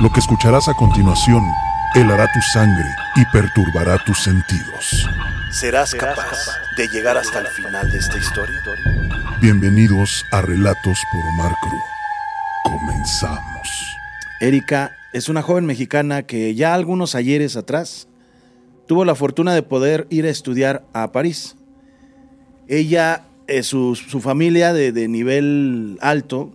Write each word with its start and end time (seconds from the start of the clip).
Lo 0.00 0.12
que 0.12 0.20
escucharás 0.20 0.68
a 0.68 0.74
continuación 0.74 1.42
helará 1.96 2.30
tu 2.32 2.40
sangre 2.40 2.88
y 3.16 3.24
perturbará 3.32 3.98
tus 4.04 4.22
sentidos. 4.22 5.08
¿Serás 5.50 5.92
capaz 5.92 6.38
de 6.76 6.86
llegar 6.86 7.16
hasta 7.16 7.40
el 7.40 7.48
final 7.48 7.90
de 7.90 7.98
esta 7.98 8.16
historia? 8.16 8.62
Bienvenidos 9.40 10.24
a 10.30 10.40
Relatos 10.42 11.00
por 11.10 11.20
Omar 11.26 11.52
Cruz. 11.60 11.82
Comenzamos. 12.62 13.96
Erika 14.40 14.92
es 15.12 15.28
una 15.28 15.42
joven 15.42 15.66
mexicana 15.66 16.22
que 16.22 16.54
ya 16.54 16.74
algunos 16.74 17.16
ayeres 17.16 17.56
atrás 17.56 18.06
tuvo 18.86 19.04
la 19.04 19.16
fortuna 19.16 19.52
de 19.52 19.62
poder 19.62 20.06
ir 20.10 20.26
a 20.26 20.30
estudiar 20.30 20.84
a 20.92 21.10
París. 21.10 21.56
Ella, 22.68 23.24
eh, 23.48 23.64
su, 23.64 23.96
su, 23.96 24.20
familia 24.20 24.72
de, 24.72 24.92
de 24.92 25.08
nivel 25.08 25.98
alto, 26.00 26.52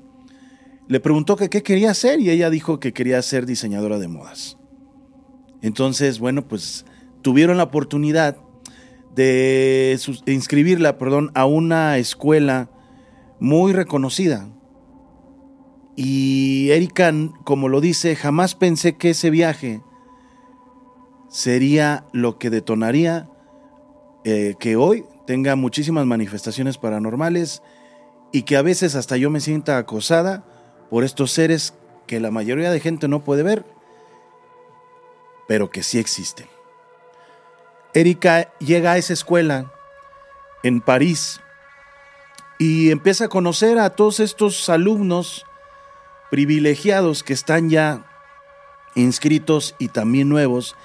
le 0.87 0.99
preguntó 0.99 1.35
que 1.35 1.49
qué 1.49 1.63
quería 1.63 1.91
hacer 1.91 2.19
y 2.19 2.29
ella 2.29 2.49
dijo 2.49 2.79
que 2.79 2.93
quería 2.93 3.21
ser 3.21 3.45
diseñadora 3.45 3.99
de 3.99 4.07
modas. 4.07 4.57
Entonces, 5.61 6.19
bueno, 6.19 6.47
pues 6.47 6.85
tuvieron 7.21 7.57
la 7.57 7.63
oportunidad 7.63 8.37
de 9.15 9.97
inscribirla, 10.25 10.97
perdón, 10.97 11.31
a 11.35 11.45
una 11.45 11.97
escuela 11.97 12.69
muy 13.39 13.73
reconocida. 13.73 14.49
Y 15.95 16.69
Erika, 16.71 17.13
como 17.43 17.69
lo 17.69 17.79
dice, 17.81 18.15
jamás 18.15 18.55
pensé 18.55 18.97
que 18.97 19.11
ese 19.11 19.29
viaje 19.29 19.81
sería 21.29 22.05
lo 22.13 22.37
que 22.37 22.49
detonaría 22.49 23.29
eh, 24.23 24.55
que 24.59 24.75
hoy 24.75 25.05
tenga 25.27 25.55
muchísimas 25.55 26.05
manifestaciones 26.05 26.77
paranormales 26.77 27.61
y 28.31 28.43
que 28.43 28.55
a 28.55 28.61
veces 28.61 28.95
hasta 28.95 29.17
yo 29.17 29.29
me 29.29 29.39
sienta 29.39 29.77
acosada 29.77 30.45
por 30.93 31.03
estos 31.03 31.31
seres 31.31 31.73
que 32.05 32.19
la 32.19 32.29
mayoría 32.29 32.69
de 32.69 32.79
gente 32.79 33.07
no 33.07 33.23
puede 33.23 33.41
ver, 33.41 33.65
pero 35.47 35.71
que 35.71 35.81
sí 35.81 35.97
existen. 35.97 36.47
Erika 37.95 38.53
llega 38.59 38.91
a 38.91 38.97
esa 38.99 39.13
escuela 39.13 39.73
en 40.61 40.81
París 40.81 41.41
y 42.59 42.91
empieza 42.91 43.25
a 43.25 43.29
conocer 43.29 43.79
a 43.79 43.89
todos 43.95 44.19
estos 44.19 44.69
alumnos 44.69 45.47
privilegiados 46.29 47.23
que 47.23 47.33
están 47.33 47.71
ya 47.71 48.05
inscritos 48.93 49.73
y 49.79 49.87
también 49.87 50.29
nuevos, 50.29 50.75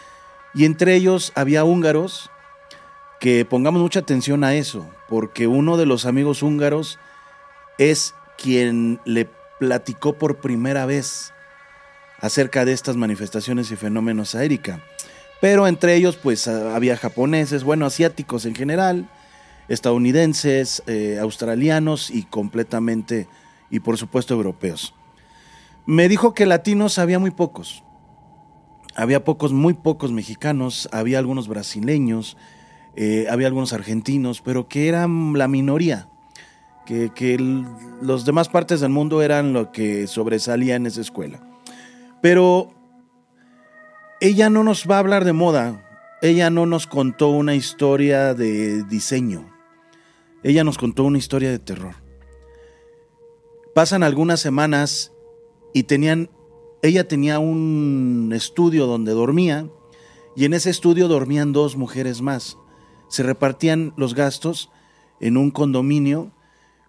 y 0.54 0.64
entre 0.64 0.94
ellos 0.94 1.32
había 1.34 1.64
húngaros, 1.64 2.30
que 3.20 3.44
pongamos 3.44 3.82
mucha 3.82 4.00
atención 4.00 4.42
a 4.42 4.54
eso, 4.54 4.88
porque 5.06 5.46
uno 5.46 5.76
de 5.76 5.84
los 5.84 6.06
amigos 6.06 6.42
húngaros 6.42 6.98
es 7.76 8.14
quien 8.38 9.02
le 9.04 9.28
platicó 9.58 10.14
por 10.14 10.38
primera 10.38 10.86
vez 10.86 11.32
acerca 12.20 12.64
de 12.64 12.72
estas 12.72 12.96
manifestaciones 12.96 13.70
y 13.70 13.76
fenómenos 13.76 14.34
a. 14.34 14.82
Pero 15.40 15.66
entre 15.66 15.94
ellos 15.94 16.16
pues 16.16 16.48
había 16.48 16.96
japoneses, 16.96 17.64
bueno, 17.64 17.86
asiáticos 17.86 18.44
en 18.44 18.54
general, 18.54 19.08
estadounidenses, 19.68 20.82
eh, 20.86 21.18
australianos 21.20 22.10
y 22.10 22.24
completamente, 22.24 23.28
y 23.70 23.80
por 23.80 23.98
supuesto 23.98 24.34
europeos. 24.34 24.94
Me 25.86 26.08
dijo 26.08 26.34
que 26.34 26.46
latinos 26.46 26.98
había 26.98 27.18
muy 27.18 27.30
pocos. 27.30 27.84
Había 28.94 29.22
pocos, 29.22 29.52
muy 29.52 29.74
pocos 29.74 30.10
mexicanos, 30.10 30.88
había 30.90 31.20
algunos 31.20 31.46
brasileños, 31.46 32.36
eh, 32.96 33.26
había 33.30 33.46
algunos 33.46 33.72
argentinos, 33.72 34.40
pero 34.40 34.66
que 34.66 34.88
eran 34.88 35.34
la 35.34 35.46
minoría 35.46 36.08
que, 36.88 37.38
los 38.00 38.24
demás 38.24 38.48
partes 38.48 38.80
del 38.80 38.90
mundo 38.90 39.20
eran 39.20 39.52
lo 39.52 39.72
que 39.72 40.06
sobresalía 40.06 40.76
en 40.76 40.86
esa 40.86 41.02
escuela. 41.02 41.40
Pero 42.22 42.70
ella 44.20 44.48
no 44.48 44.64
nos 44.64 44.86
va 44.90 44.96
a 44.96 45.00
hablar 45.00 45.24
de 45.24 45.34
moda, 45.34 45.84
ella 46.22 46.48
no 46.48 46.64
nos 46.64 46.86
contó 46.86 47.28
una 47.28 47.54
historia 47.54 48.32
de 48.32 48.84
diseño, 48.84 49.44
ella 50.42 50.64
nos 50.64 50.78
contó 50.78 51.04
una 51.04 51.18
historia 51.18 51.50
de 51.50 51.58
terror. 51.58 51.96
Pasan 53.74 54.02
algunas 54.02 54.40
semanas 54.40 55.12
y 55.74 55.82
tenían, 55.82 56.30
ella 56.82 57.06
tenía 57.06 57.38
un 57.38 58.32
estudio 58.34 58.86
donde 58.86 59.12
dormía 59.12 59.68
y 60.34 60.46
en 60.46 60.54
ese 60.54 60.70
estudio 60.70 61.06
dormían 61.06 61.52
dos 61.52 61.76
mujeres 61.76 62.22
más. 62.22 62.56
Se 63.08 63.22
repartían 63.22 63.92
los 63.96 64.14
gastos 64.14 64.70
en 65.20 65.36
un 65.36 65.50
condominio 65.50 66.32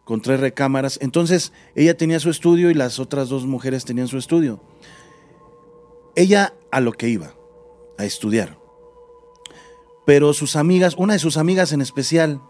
con 0.09 0.21
tres 0.21 0.39
recámaras. 0.39 0.97
Entonces 1.03 1.53
ella 1.75 1.95
tenía 1.95 2.19
su 2.19 2.31
estudio 2.31 2.71
y 2.71 2.73
las 2.73 2.97
otras 2.97 3.29
dos 3.29 3.45
mujeres 3.45 3.85
tenían 3.85 4.07
su 4.07 4.17
estudio. 4.17 4.59
Ella 6.15 6.55
a 6.71 6.79
lo 6.79 6.93
que 6.93 7.09
iba, 7.09 7.35
a 7.95 8.05
estudiar. 8.05 8.57
Pero 10.07 10.33
sus 10.33 10.55
amigas, 10.55 10.95
una 10.97 11.13
de 11.13 11.19
sus 11.19 11.37
amigas 11.37 11.73
en 11.73 11.81
especial, 11.81 12.41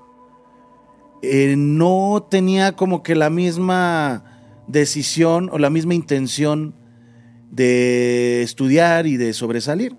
eh, 1.21 1.55
no 1.57 2.25
tenía 2.31 2.77
como 2.77 3.03
que 3.03 3.13
la 3.13 3.29
misma 3.29 4.63
decisión 4.67 5.49
o 5.51 5.57
la 5.57 5.69
misma 5.69 5.95
intención 5.95 6.73
de 7.51 8.41
estudiar 8.41 9.05
y 9.05 9.17
de 9.17 9.33
sobresalir. 9.33 9.97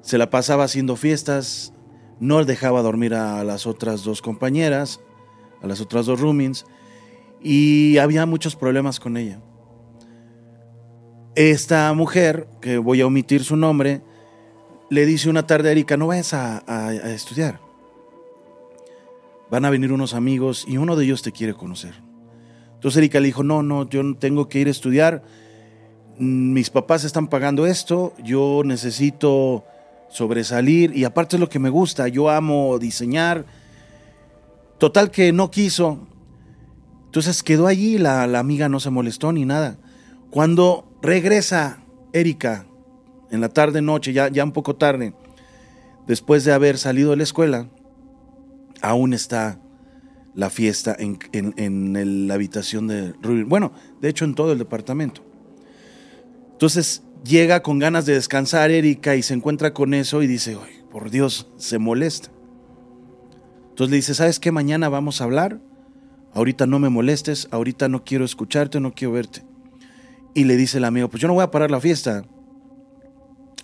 Se 0.00 0.16
la 0.16 0.30
pasaba 0.30 0.64
haciendo 0.64 0.96
fiestas, 0.96 1.74
no 2.18 2.42
dejaba 2.46 2.80
dormir 2.80 3.12
a 3.12 3.44
las 3.44 3.66
otras 3.66 4.04
dos 4.04 4.22
compañeras, 4.22 5.00
a 5.60 5.66
las 5.66 5.82
otras 5.82 6.06
dos 6.06 6.18
roomings, 6.18 6.64
y 7.42 7.98
había 7.98 8.26
muchos 8.26 8.56
problemas 8.56 9.00
con 9.00 9.16
ella. 9.16 9.40
Esta 11.34 11.92
mujer, 11.92 12.48
que 12.60 12.78
voy 12.78 13.00
a 13.00 13.06
omitir 13.06 13.44
su 13.44 13.56
nombre, 13.56 14.02
le 14.90 15.06
dice 15.06 15.30
una 15.30 15.46
tarde 15.46 15.68
a 15.68 15.72
Erika, 15.72 15.96
no 15.96 16.08
vayas 16.08 16.34
a, 16.34 16.64
a, 16.66 17.12
estudiar. 17.12 17.60
Van 19.50 19.64
a 19.64 19.70
venir 19.70 19.92
unos 19.92 20.14
amigos 20.14 20.64
y 20.66 20.78
uno 20.78 20.96
de 20.96 21.04
ellos 21.04 21.22
te 21.22 21.32
quiere 21.32 21.54
conocer. 21.54 21.94
Entonces 22.74 22.98
Erika 22.98 23.20
le 23.20 23.26
dijo, 23.26 23.42
no, 23.42 23.62
no, 23.62 23.88
yo 23.88 24.16
tengo 24.16 24.48
que 24.48 24.58
ir 24.58 24.68
a 24.68 24.72
estudiar. 24.72 25.22
Mis 26.18 26.70
papás 26.70 27.04
están 27.04 27.28
pagando 27.28 27.66
esto, 27.66 28.14
yo 28.22 28.62
necesito 28.64 29.64
sobresalir 30.10 30.96
y 30.96 31.04
aparte 31.04 31.36
es 31.36 31.40
lo 31.40 31.48
que 31.48 31.58
me 31.58 31.68
gusta, 31.68 32.08
yo 32.08 32.30
amo 32.30 32.78
diseñar. 32.78 33.44
Total 34.78 35.10
que 35.10 35.32
no 35.32 35.50
quiso, 35.50 36.06
entonces 37.08 37.42
quedó 37.42 37.66
allí, 37.68 37.96
la, 37.96 38.24
amiga 38.38 38.68
no 38.68 38.80
se 38.80 38.90
molestó 38.90 39.32
ni 39.32 39.46
nada. 39.46 39.78
Cuando 40.30 40.92
regresa 41.00 41.82
Erika 42.12 42.66
en 43.30 43.40
la 43.40 43.48
tarde, 43.48 43.80
noche, 43.80 44.12
ya, 44.12 44.28
ya 44.28 44.44
un 44.44 44.52
poco 44.52 44.76
tarde, 44.76 45.14
después 46.06 46.44
de 46.44 46.52
haber 46.52 46.76
salido 46.76 47.12
de 47.12 47.16
la 47.16 47.22
escuela, 47.22 47.70
aún 48.82 49.14
está 49.14 49.58
la 50.34 50.50
fiesta 50.50 50.94
en, 50.98 52.28
la 52.28 52.34
habitación 52.34 52.88
de 52.88 53.14
Rubin. 53.22 53.48
Bueno, 53.48 53.72
de 54.02 54.10
hecho 54.10 54.26
en 54.26 54.34
todo 54.34 54.52
el 54.52 54.58
departamento. 54.58 55.22
Entonces 56.52 57.04
llega 57.24 57.62
con 57.62 57.78
ganas 57.78 58.04
de 58.04 58.12
descansar 58.12 58.70
Erika 58.70 59.16
y 59.16 59.22
se 59.22 59.32
encuentra 59.32 59.72
con 59.72 59.94
eso 59.94 60.22
y 60.22 60.26
dice, 60.26 60.58
por 60.90 61.10
Dios, 61.10 61.48
se 61.56 61.78
molesta. 61.78 62.30
Entonces 63.70 63.90
le 63.90 63.96
dice, 63.96 64.14
¿sabes 64.14 64.38
qué? 64.38 64.52
Mañana 64.52 64.90
vamos 64.90 65.22
a 65.22 65.24
hablar 65.24 65.58
ahorita 66.38 66.68
no 66.68 66.78
me 66.78 66.88
molestes, 66.88 67.48
ahorita 67.50 67.88
no 67.88 68.04
quiero 68.04 68.24
escucharte, 68.24 68.78
no 68.78 68.94
quiero 68.94 69.12
verte. 69.12 69.42
Y 70.34 70.44
le 70.44 70.56
dice 70.56 70.78
el 70.78 70.84
amigo, 70.84 71.08
pues 71.08 71.20
yo 71.20 71.26
no 71.26 71.34
voy 71.34 71.42
a 71.42 71.50
parar 71.50 71.68
la 71.68 71.80
fiesta. 71.80 72.24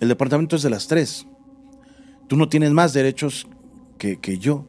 El 0.01 0.09
departamento 0.09 0.57
es 0.57 0.61
de 0.61 0.69
las 0.69 0.87
tres. 0.87 1.25
Tú 2.27 2.35
no 2.35 2.49
tienes 2.49 2.71
más 2.71 2.91
derechos 2.91 3.47
que, 3.97 4.17
que 4.17 4.39
yo. 4.39 4.65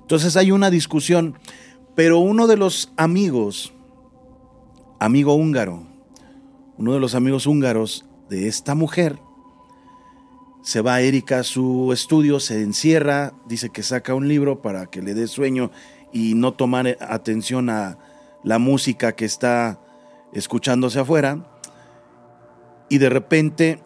Entonces 0.00 0.38
hay 0.38 0.52
una 0.52 0.70
discusión, 0.70 1.34
pero 1.94 2.18
uno 2.18 2.46
de 2.46 2.56
los 2.56 2.92
amigos, 2.96 3.74
amigo 4.98 5.34
húngaro, 5.34 5.86
uno 6.78 6.94
de 6.94 7.00
los 7.00 7.14
amigos 7.14 7.46
húngaros 7.46 8.06
de 8.30 8.48
esta 8.48 8.74
mujer, 8.74 9.18
se 10.62 10.80
va 10.80 10.94
a 10.94 11.00
Erika 11.02 11.40
a 11.40 11.44
su 11.44 11.92
estudio, 11.92 12.40
se 12.40 12.62
encierra, 12.62 13.34
dice 13.46 13.68
que 13.68 13.82
saca 13.82 14.14
un 14.14 14.28
libro 14.28 14.62
para 14.62 14.86
que 14.86 15.02
le 15.02 15.12
dé 15.12 15.26
sueño 15.26 15.70
y 16.12 16.34
no 16.34 16.52
tomar 16.52 16.96
atención 17.00 17.70
a 17.70 17.98
la 18.42 18.58
música 18.58 19.12
que 19.12 19.24
está 19.24 19.78
escuchándose 20.32 21.00
afuera. 21.00 21.46
Y 22.88 22.98
de 22.98 23.08
repente 23.08 23.82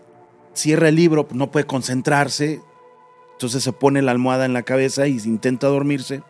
cierra 0.54 0.88
el 0.88 0.96
libro, 0.96 1.26
no 1.32 1.50
puede 1.50 1.66
concentrarse, 1.66 2.60
entonces 3.32 3.62
se 3.62 3.72
pone 3.72 4.00
la 4.02 4.12
almohada 4.12 4.44
en 4.44 4.52
la 4.52 4.62
cabeza 4.62 5.06
y 5.06 5.18
intenta 5.24 5.66
dormirse 5.66 6.22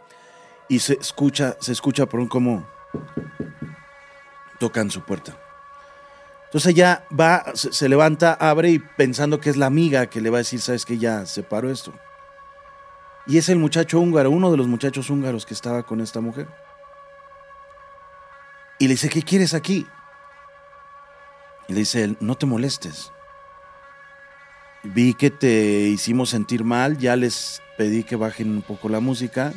y 0.69 0.79
se 0.81 0.95
escucha, 0.95 1.57
se 1.61 1.73
escucha 1.73 2.07
por 2.07 2.21
un 2.21 2.29
como 2.29 2.67
tocan 4.59 4.91
su 4.91 5.03
puerta. 5.03 5.39
Entonces 6.47 6.73
ella 6.73 7.05
va, 7.19 7.45
se, 7.55 7.89
levanta, 7.89 8.33
abre 8.35 8.71
y 8.71 8.79
pensando 8.79 9.41
que 9.41 9.51
es 9.51 9.57
la 9.57 9.67
amiga 9.67 10.07
que 10.07 10.21
le 10.21 10.31
va 10.31 10.39
a 10.39 10.47
decir, 10.47 10.61
sabes 10.61 10.85
que 10.85 10.99
ya 10.99 11.27
se 11.27 11.43
paró 11.43 11.71
esto. 11.71 11.93
Y 13.27 13.39
es 13.39 13.49
el 13.49 13.59
muchacho 13.59 14.01
húngaro, 14.01 14.31
uno 14.31 14.51
de 14.51 14.57
los 14.57 14.67
muchachos 14.67 15.09
húngaros 15.09 15.47
que 15.47 15.55
estaba 15.55 15.83
con 15.85 16.01
esta 16.01 16.21
mujer. 16.21 16.47
Y 18.79 18.87
le 18.87 18.95
dice, 18.95 19.09
¿qué 19.09 19.23
quieres 19.23 19.55
aquí? 19.55 19.87
Y 21.69 21.73
le 21.73 21.81
dice 21.81 22.17
no 22.21 22.35
te 22.35 22.45
molestes, 22.45 23.11
vi 24.83 25.15
que 25.15 25.31
te 25.31 25.89
hicimos 25.89 26.29
sentir 26.31 26.65
mal, 26.65 26.99
ya 26.99 27.17
les 27.17 27.63
pedí 27.79 28.05
que 28.05 28.17
bajen 28.17 28.51
un 28.51 28.63
poco 28.63 28.89
la 28.89 29.01
música, 29.01 29.55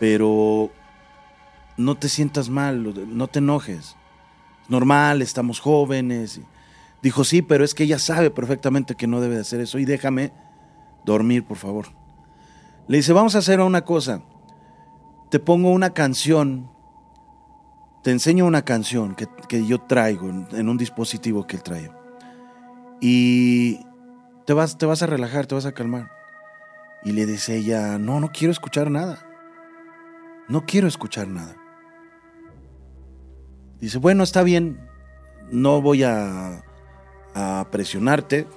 pero 0.00 0.70
no 1.76 1.96
te 1.96 2.08
sientas 2.08 2.48
mal, 2.48 3.16
no 3.16 3.28
te 3.28 3.38
enojes. 3.38 3.96
Normal, 4.68 5.22
estamos 5.22 5.60
jóvenes. 5.60 6.40
Dijo, 7.02 7.24
sí, 7.24 7.42
pero 7.42 7.64
es 7.64 7.74
que 7.74 7.84
ella 7.84 7.98
sabe 7.98 8.30
perfectamente 8.30 8.94
que 8.94 9.06
no 9.06 9.20
debe 9.20 9.36
de 9.36 9.40
hacer 9.40 9.60
eso 9.60 9.78
y 9.78 9.84
déjame 9.84 10.32
dormir, 11.04 11.44
por 11.44 11.56
favor. 11.56 11.99
Le 12.90 12.96
dice, 12.96 13.12
vamos 13.12 13.36
a 13.36 13.38
hacer 13.38 13.60
una 13.60 13.84
cosa. 13.84 14.20
Te 15.30 15.38
pongo 15.38 15.70
una 15.70 15.90
canción, 15.90 16.68
te 18.02 18.10
enseño 18.10 18.44
una 18.44 18.62
canción 18.62 19.14
que, 19.14 19.64
yo 19.64 19.80
traigo 19.82 20.28
en, 20.28 20.48
en, 20.50 20.68
un 20.68 20.76
dispositivo 20.76 21.46
que 21.46 21.54
él 21.54 21.62
trae. 21.62 21.92
Y 23.00 23.78
te 24.44 24.54
vas, 24.54 24.76
te 24.76 24.86
vas 24.86 25.04
a 25.04 25.06
relajar, 25.06 25.46
te 25.46 25.54
vas 25.54 25.66
a 25.66 25.72
calmar. 25.72 26.10
Y 27.04 27.12
le 27.12 27.26
dice 27.26 27.58
ella, 27.58 27.96
no, 27.96 28.18
no 28.18 28.32
quiero 28.32 28.50
escuchar 28.50 28.90
nada. 28.90 29.24
No 30.48 30.66
quiero 30.66 30.88
escuchar 30.88 31.28
nada. 31.28 31.54
Dice, 33.78 33.98
bueno, 33.98 34.24
está 34.24 34.42
bien, 34.42 34.80
no 35.52 35.80
voy 35.80 36.02
a, 36.02 36.64
a 37.36 37.68
presionarte, 37.70 38.48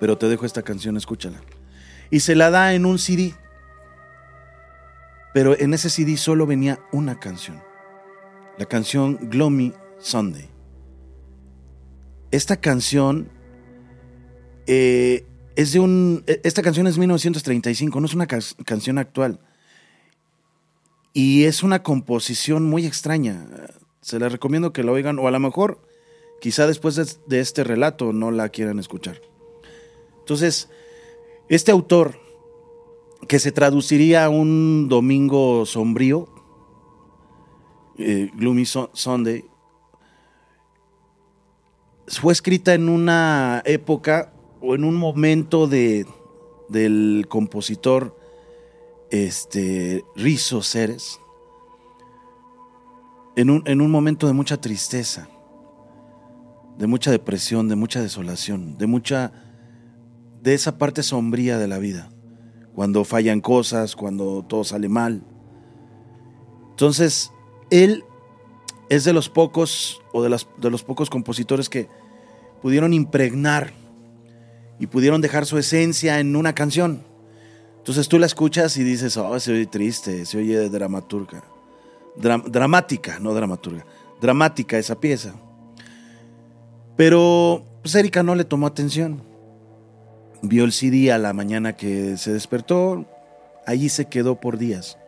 pero 0.00 0.16
te 0.16 0.30
dejo 0.30 0.46
esta 0.46 0.62
canción, 0.62 0.96
escúchala. 0.96 1.42
Y 2.10 2.20
se 2.20 2.34
la 2.34 2.50
da 2.50 2.74
en 2.74 2.86
un 2.86 2.98
CD. 2.98 3.34
Pero 5.34 5.58
en 5.58 5.74
ese 5.74 5.90
CD 5.90 6.16
solo 6.16 6.46
venía 6.46 6.80
una 6.92 7.20
canción. 7.20 7.62
La 8.56 8.66
canción 8.66 9.18
Gloomy 9.30 9.72
Sunday. 9.98 10.48
Esta 12.30 12.56
canción 12.56 13.30
eh, 14.66 15.26
es 15.56 15.72
de 15.72 15.80
un. 15.80 16.24
E, 16.26 16.40
esta 16.44 16.62
canción 16.62 16.86
es 16.86 16.94
de 16.94 17.00
1935, 17.00 18.00
no 18.00 18.06
es 18.06 18.14
una 18.14 18.26
canción 18.26 18.98
actual. 18.98 19.40
Y 21.12 21.44
es 21.44 21.62
una 21.62 21.82
composición 21.82 22.64
muy 22.64 22.86
extraña. 22.86 23.46
Se 24.02 24.18
la 24.18 24.28
recomiendo 24.28 24.72
que 24.72 24.84
la 24.84 24.92
oigan, 24.92 25.18
o 25.18 25.26
a 25.26 25.30
lo 25.30 25.40
mejor, 25.40 25.82
quizá 26.40 26.66
después 26.66 26.94
de, 26.94 27.40
este 27.40 27.64
relato 27.64 28.12
no 28.12 28.30
la 28.30 28.50
quieran 28.50 28.78
escuchar. 28.78 29.20
Entonces, 30.20 30.68
este 31.48 31.72
autor, 31.72 32.20
que 33.26 33.38
se 33.38 33.52
traduciría 33.52 34.24
a 34.24 34.28
un 34.28 34.88
domingo 34.88 35.66
sombrío, 35.66 36.28
eh, 37.98 38.30
Gloomy 38.34 38.64
Sunday, 38.64 39.44
fue 42.06 42.32
escrita 42.32 42.74
en 42.74 42.88
una 42.88 43.62
época 43.64 44.32
o 44.60 44.74
en 44.74 44.84
un 44.84 44.96
momento 44.96 45.66
de, 45.66 46.06
del 46.68 47.26
compositor 47.28 48.16
este, 49.10 50.04
Rizo 50.16 50.62
Ceres, 50.62 51.20
en 53.36 53.50
un, 53.50 53.62
en 53.66 53.80
un 53.80 53.90
momento 53.90 54.26
de 54.26 54.32
mucha 54.32 54.60
tristeza, 54.60 55.28
de 56.76 56.86
mucha 56.86 57.10
depresión, 57.10 57.68
de 57.68 57.76
mucha 57.76 58.00
desolación, 58.00 58.76
de 58.78 58.86
mucha, 58.86 59.32
de 60.48 60.54
esa 60.54 60.78
parte 60.78 61.02
sombría 61.02 61.58
de 61.58 61.68
la 61.68 61.76
vida, 61.76 62.08
cuando 62.74 63.04
fallan 63.04 63.42
cosas, 63.42 63.94
cuando 63.94 64.42
todo 64.48 64.64
sale 64.64 64.88
mal. 64.88 65.22
Entonces, 66.70 67.32
él 67.68 68.02
es 68.88 69.04
de 69.04 69.12
los 69.12 69.28
pocos, 69.28 70.00
o 70.14 70.22
de, 70.22 70.30
las, 70.30 70.48
de 70.56 70.70
los 70.70 70.82
pocos 70.84 71.10
compositores 71.10 71.68
que 71.68 71.86
pudieron 72.62 72.94
impregnar 72.94 73.74
y 74.78 74.86
pudieron 74.86 75.20
dejar 75.20 75.44
su 75.44 75.58
esencia 75.58 76.18
en 76.18 76.34
una 76.34 76.54
canción. 76.54 77.04
Entonces 77.76 78.08
tú 78.08 78.18
la 78.18 78.24
escuchas 78.24 78.74
y 78.78 78.84
dices, 78.84 79.18
oh, 79.18 79.38
se 79.38 79.52
oye 79.52 79.66
triste, 79.66 80.24
se 80.24 80.38
oye 80.38 80.70
dramaturga. 80.70 81.44
dramática, 82.16 83.18
no 83.18 83.34
dramaturga. 83.34 83.84
Dramática 84.18 84.78
esa 84.78 84.98
pieza. 84.98 85.34
Pero 86.96 87.66
pues 87.82 87.94
Erika 87.94 88.22
no 88.22 88.34
le 88.34 88.44
tomó 88.44 88.66
atención. 88.66 89.28
Vio 90.42 90.64
el 90.64 90.72
CD 90.72 91.12
a 91.12 91.18
la 91.18 91.32
mañana 91.32 91.74
que 91.74 92.16
se 92.16 92.32
despertó. 92.32 93.06
Allí 93.66 93.88
se 93.88 94.06
quedó 94.06 94.40
por 94.40 94.58
días. 94.58 94.98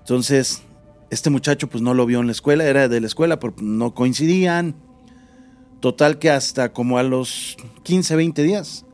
Entonces, 0.00 0.62
este 1.10 1.30
muchacho 1.30 1.68
pues 1.68 1.82
no 1.82 1.94
lo 1.94 2.06
vio 2.06 2.20
en 2.20 2.26
la 2.26 2.32
escuela, 2.32 2.64
era 2.64 2.88
de 2.88 3.00
la 3.00 3.06
escuela, 3.06 3.38
pero 3.38 3.54
no 3.60 3.94
coincidían. 3.94 4.74
Total 5.80 6.18
que 6.18 6.30
hasta 6.30 6.72
como 6.72 6.98
a 6.98 7.02
los 7.02 7.56
15, 7.82 8.16
20 8.16 8.42
días 8.42 8.84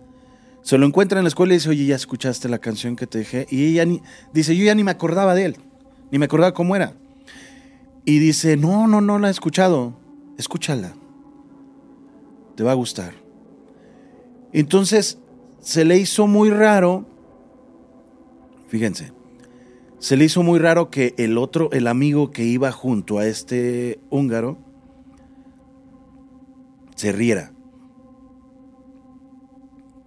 se 0.62 0.79
lo 0.79 0.87
encuentra 0.87 1.19
en 1.19 1.25
la 1.25 1.29
escuela 1.29 1.55
y 1.55 1.56
dice, 1.56 1.70
oye, 1.70 1.87
ya 1.87 1.97
escuchaste 1.97 2.49
la 2.49 2.58
canción 2.58 2.97
que 2.97 3.06
te 3.06 3.19
dejé. 3.19 3.47
Y 3.50 3.67
ella 3.67 3.85
ni, 3.85 4.02
dice, 4.32 4.56
yo 4.56 4.64
ya 4.64 4.75
ni 4.75 4.85
me 4.85 4.91
acordaba 4.91 5.35
de 5.35 5.47
él, 5.47 5.56
ni 6.11 6.19
me 6.19 6.26
acordaba 6.26 6.55
cómo 6.55 6.76
era. 6.76 6.94
Y 8.05 8.19
dice, 8.19 8.56
no, 8.56 8.87
no, 8.87 9.00
no 9.00 9.19
la 9.19 9.29
he 9.29 9.31
escuchado, 9.31 9.94
escúchala, 10.37 10.94
te 12.56 12.62
va 12.62 12.73
a 12.73 12.75
gustar. 12.75 13.20
Entonces 14.52 15.19
se 15.61 15.85
le 15.85 15.99
hizo 15.99 16.26
muy 16.26 16.50
raro, 16.50 17.06
fíjense, 18.69 19.12
se 19.99 20.17
le 20.17 20.25
hizo 20.25 20.43
muy 20.43 20.58
raro 20.58 20.91
que 20.91 21.14
el 21.19 21.38
otro, 21.38 21.70
el 21.73 21.87
amigo 21.87 22.31
que 22.31 22.44
iba 22.44 22.73
junto 22.73 23.19
a 23.19 23.26
este 23.26 24.00
húngaro, 24.11 24.58
se 26.94 27.12
riera. 27.12 27.52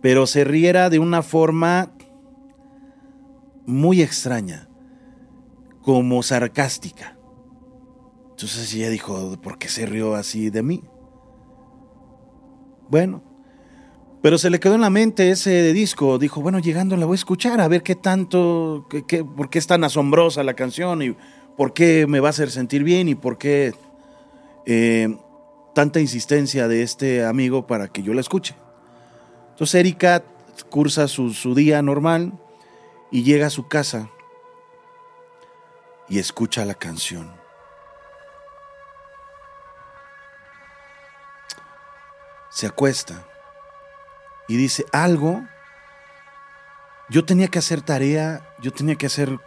Pero 0.02 0.28
se 0.28 0.44
riera 0.44 0.90
de 0.90 1.00
una 1.00 1.22
forma 1.22 1.92
muy 3.66 4.02
extraña, 4.02 4.68
como 5.82 6.24
sarcástica. 6.24 7.18
Entonces 8.32 8.74
ella 8.74 8.90
dijo, 8.90 9.40
¿por 9.42 9.58
qué 9.58 9.70
se 9.70 9.86
rió 9.86 10.16
así 10.16 10.50
de 10.50 10.64
mí? 10.64 10.84
Bueno, 12.90 13.24
pero 14.24 14.38
se 14.38 14.50
le 14.50 14.62
quedó 14.62 14.76
en 14.76 14.82
la 14.82 14.90
mente 14.90 15.32
ese 15.32 15.74
disco. 15.74 16.18
Dijo, 16.18 16.42
bueno, 16.42 16.60
llegando 16.60 16.96
la 16.96 17.06
voy 17.06 17.16
a 17.16 17.20
escuchar, 17.20 17.60
a 17.60 17.68
ver 17.68 17.84
qué 17.84 17.94
tanto, 17.96 18.88
qué, 19.06 19.26
por 19.26 19.50
qué 19.50 19.60
es 19.60 19.68
tan 19.68 19.84
asombrosa 19.84 20.44
la 20.44 20.54
canción 20.54 21.02
y 21.02 21.18
por 21.58 21.74
qué 21.74 22.08
me 22.08 22.22
va 22.22 22.30
a 22.30 22.32
hacer 22.32 22.50
sentir 22.50 22.86
bien 22.86 23.10
y 23.10 23.16
por 23.16 23.38
qué 23.38 23.74
eh, 24.66 25.14
tanta 25.76 26.00
insistencia 26.00 26.70
de 26.70 26.84
este 26.84 27.26
amigo 27.26 27.68
para 27.68 27.90
que 27.90 28.02
yo 28.02 28.14
la 28.14 28.22
escuche. 28.22 28.56
Entonces 29.50 29.76
Erika 29.76 30.24
cursa 30.70 31.10
su, 31.10 31.34
su 31.34 31.54
día 31.54 31.82
normal 31.82 32.32
y 33.12 33.24
llega 33.24 33.48
a 33.48 33.50
su 33.50 33.68
casa 33.68 34.10
y 36.08 36.20
escucha 36.20 36.64
la 36.64 36.76
canción. 36.76 37.30
Se 42.50 42.68
acuesta 42.68 43.28
y 44.48 44.58
dice 44.58 44.86
algo. 44.92 45.44
Yo 47.10 47.26
tenía 47.26 47.48
que 47.48 47.60
hacer 47.60 47.82
tarea, 47.82 48.42
yo 48.60 48.72
tenía 48.72 48.96
que 48.96 49.06
hacer 49.06 49.38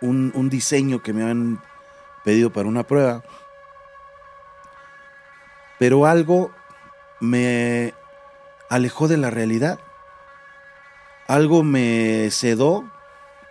un, 0.00 0.32
un 0.34 0.50
diseño 0.50 1.02
que 1.02 1.12
me 1.12 1.24
han 1.24 1.62
pedido 2.24 2.50
para 2.50 2.68
una 2.68 2.84
prueba 2.84 3.22
pero 5.80 6.04
algo 6.04 6.52
me 7.20 7.94
alejó 8.68 9.08
de 9.08 9.16
la 9.16 9.30
realidad. 9.30 9.80
Algo 11.26 11.62
me 11.62 12.30
sedó, 12.30 12.84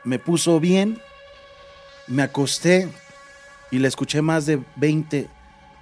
me 0.04 0.20
puso 0.20 0.60
bien, 0.60 1.02
me 2.06 2.22
acosté 2.22 2.88
y 3.72 3.80
la 3.80 3.88
escuché 3.88 4.22
más 4.22 4.46
de 4.46 4.62
20 4.76 5.28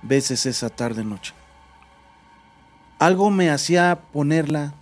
veces 0.03 0.45
esa 0.45 0.69
tarde 0.69 1.03
noche. 1.03 1.33
Algo 2.99 3.29
me 3.29 3.49
hacía 3.49 3.99
ponerla 4.11 4.73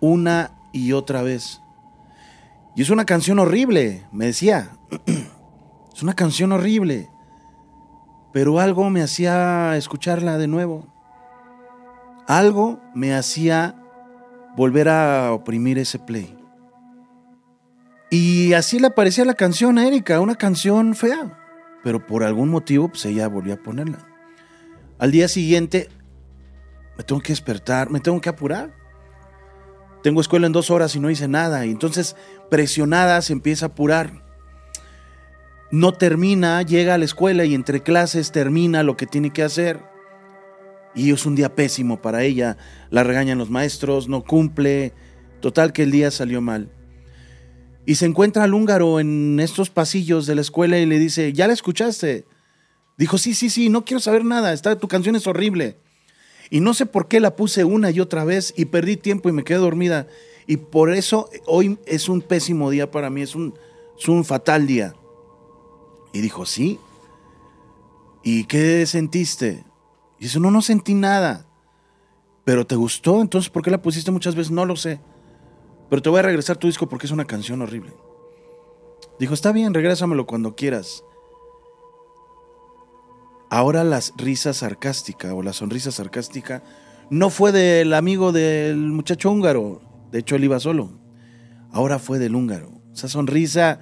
una 0.00 0.52
y 0.72 0.92
otra 0.92 1.22
vez. 1.22 1.60
Y 2.76 2.82
es 2.82 2.90
una 2.90 3.04
canción 3.04 3.38
horrible, 3.38 4.06
me 4.12 4.26
decía. 4.26 4.70
es 5.94 6.02
una 6.02 6.14
canción 6.14 6.52
horrible 6.52 7.10
pero 8.32 8.60
algo 8.60 8.90
me 8.90 9.02
hacía 9.02 9.76
escucharla 9.76 10.38
de 10.38 10.46
nuevo. 10.48 10.86
Algo 12.26 12.80
me 12.94 13.14
hacía 13.14 13.74
volver 14.56 14.88
a 14.88 15.32
oprimir 15.32 15.78
ese 15.78 15.98
play. 15.98 16.36
Y 18.10 18.52
así 18.52 18.78
le 18.78 18.90
parecía 18.90 19.24
la 19.24 19.34
canción 19.34 19.78
a 19.78 19.86
Erika, 19.86 20.20
una 20.20 20.34
canción 20.34 20.94
fea, 20.94 21.38
pero 21.82 22.06
por 22.06 22.22
algún 22.22 22.48
motivo 22.48 22.88
pues 22.88 23.04
ella 23.06 23.28
volvió 23.28 23.54
a 23.54 23.62
ponerla. 23.62 23.98
Al 24.98 25.10
día 25.10 25.28
siguiente 25.28 25.88
me 26.98 27.04
tengo 27.04 27.22
que 27.22 27.32
despertar, 27.32 27.88
me 27.90 28.00
tengo 28.00 28.20
que 28.20 28.28
apurar. 28.28 28.74
Tengo 30.02 30.20
escuela 30.20 30.46
en 30.46 30.52
dos 30.52 30.70
horas 30.70 30.94
y 30.94 31.00
no 31.00 31.10
hice 31.10 31.28
nada. 31.28 31.64
Y 31.64 31.70
entonces, 31.70 32.16
presionada, 32.50 33.22
se 33.22 33.32
empieza 33.32 33.66
a 33.66 33.68
apurar 33.68 34.28
no 35.70 35.92
termina, 35.92 36.62
llega 36.62 36.94
a 36.94 36.98
la 36.98 37.04
escuela 37.04 37.44
y 37.44 37.54
entre 37.54 37.82
clases 37.82 38.32
termina 38.32 38.82
lo 38.82 38.96
que 38.96 39.06
tiene 39.06 39.32
que 39.32 39.42
hacer. 39.42 39.80
Y 40.94 41.12
es 41.12 41.26
un 41.26 41.34
día 41.34 41.54
pésimo 41.54 42.00
para 42.00 42.22
ella. 42.24 42.56
La 42.90 43.04
regañan 43.04 43.38
los 43.38 43.50
maestros, 43.50 44.08
no 44.08 44.24
cumple. 44.24 44.94
Total 45.40 45.72
que 45.72 45.82
el 45.82 45.90
día 45.90 46.10
salió 46.10 46.40
mal. 46.40 46.70
Y 47.84 47.96
se 47.96 48.06
encuentra 48.06 48.44
al 48.44 48.54
húngaro 48.54 48.98
en 48.98 49.38
estos 49.40 49.70
pasillos 49.70 50.26
de 50.26 50.34
la 50.34 50.40
escuela 50.40 50.78
y 50.78 50.86
le 50.86 50.98
dice, 50.98 51.32
¿ya 51.32 51.46
la 51.46 51.52
escuchaste? 51.52 52.26
Dijo, 52.96 53.18
sí, 53.18 53.34
sí, 53.34 53.48
sí, 53.48 53.68
no 53.68 53.84
quiero 53.84 54.00
saber 54.00 54.24
nada, 54.24 54.52
Está, 54.52 54.76
tu 54.76 54.88
canción 54.88 55.16
es 55.16 55.26
horrible. 55.26 55.78
Y 56.50 56.60
no 56.60 56.74
sé 56.74 56.86
por 56.86 57.08
qué 57.08 57.20
la 57.20 57.36
puse 57.36 57.64
una 57.64 57.90
y 57.90 58.00
otra 58.00 58.24
vez 58.24 58.54
y 58.56 58.66
perdí 58.66 58.96
tiempo 58.96 59.28
y 59.28 59.32
me 59.32 59.44
quedé 59.44 59.58
dormida. 59.58 60.06
Y 60.46 60.56
por 60.56 60.92
eso 60.92 61.28
hoy 61.46 61.78
es 61.84 62.08
un 62.08 62.22
pésimo 62.22 62.70
día 62.70 62.90
para 62.90 63.10
mí, 63.10 63.22
es 63.22 63.34
un, 63.34 63.54
es 63.98 64.08
un 64.08 64.24
fatal 64.24 64.66
día. 64.66 64.94
Y 66.12 66.20
dijo, 66.20 66.46
sí. 66.46 66.78
¿Y 68.22 68.44
qué 68.44 68.86
sentiste? 68.86 69.64
Y 70.18 70.24
dice, 70.24 70.40
no, 70.40 70.50
no 70.50 70.62
sentí 70.62 70.94
nada. 70.94 71.46
Pero 72.44 72.66
te 72.66 72.76
gustó, 72.76 73.20
entonces 73.20 73.50
¿por 73.50 73.62
qué 73.62 73.70
la 73.70 73.82
pusiste 73.82 74.10
muchas 74.10 74.34
veces? 74.34 74.50
No 74.50 74.64
lo 74.64 74.74
sé. 74.74 75.00
Pero 75.90 76.00
te 76.00 76.08
voy 76.08 76.20
a 76.20 76.22
regresar 76.22 76.56
tu 76.56 76.66
disco 76.66 76.88
porque 76.88 77.06
es 77.06 77.12
una 77.12 77.26
canción 77.26 77.60
horrible. 77.60 77.92
Dijo, 79.18 79.34
está 79.34 79.52
bien, 79.52 79.74
regrésamelo 79.74 80.26
cuando 80.26 80.54
quieras. 80.54 81.04
Ahora 83.50 83.82
la 83.84 84.00
risa 84.16 84.52
sarcástica 84.52 85.34
o 85.34 85.42
la 85.42 85.52
sonrisa 85.52 85.90
sarcástica 85.90 86.62
no 87.10 87.30
fue 87.30 87.52
del 87.52 87.94
amigo 87.94 88.32
del 88.32 88.76
muchacho 88.76 89.30
húngaro. 89.30 89.80
De 90.12 90.18
hecho, 90.18 90.36
él 90.36 90.44
iba 90.44 90.60
solo. 90.60 90.90
Ahora 91.72 91.98
fue 91.98 92.18
del 92.18 92.34
húngaro. 92.34 92.82
Esa 92.92 93.08
sonrisa 93.08 93.80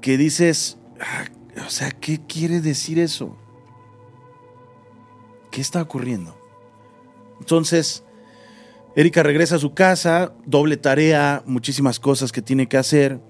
que 0.00 0.16
dices, 0.16 0.78
ah, 1.00 1.24
o 1.66 1.70
sea, 1.70 1.90
¿qué 1.90 2.20
quiere 2.26 2.60
decir 2.60 2.98
eso? 2.98 3.36
¿Qué 5.50 5.60
está 5.60 5.82
ocurriendo? 5.82 6.36
Entonces, 7.40 8.04
Erika 8.94 9.22
regresa 9.22 9.56
a 9.56 9.58
su 9.58 9.74
casa, 9.74 10.32
doble 10.44 10.76
tarea, 10.76 11.42
muchísimas 11.46 11.98
cosas 11.98 12.30
que 12.30 12.42
tiene 12.42 12.68
que 12.68 12.76
hacer. 12.76 13.20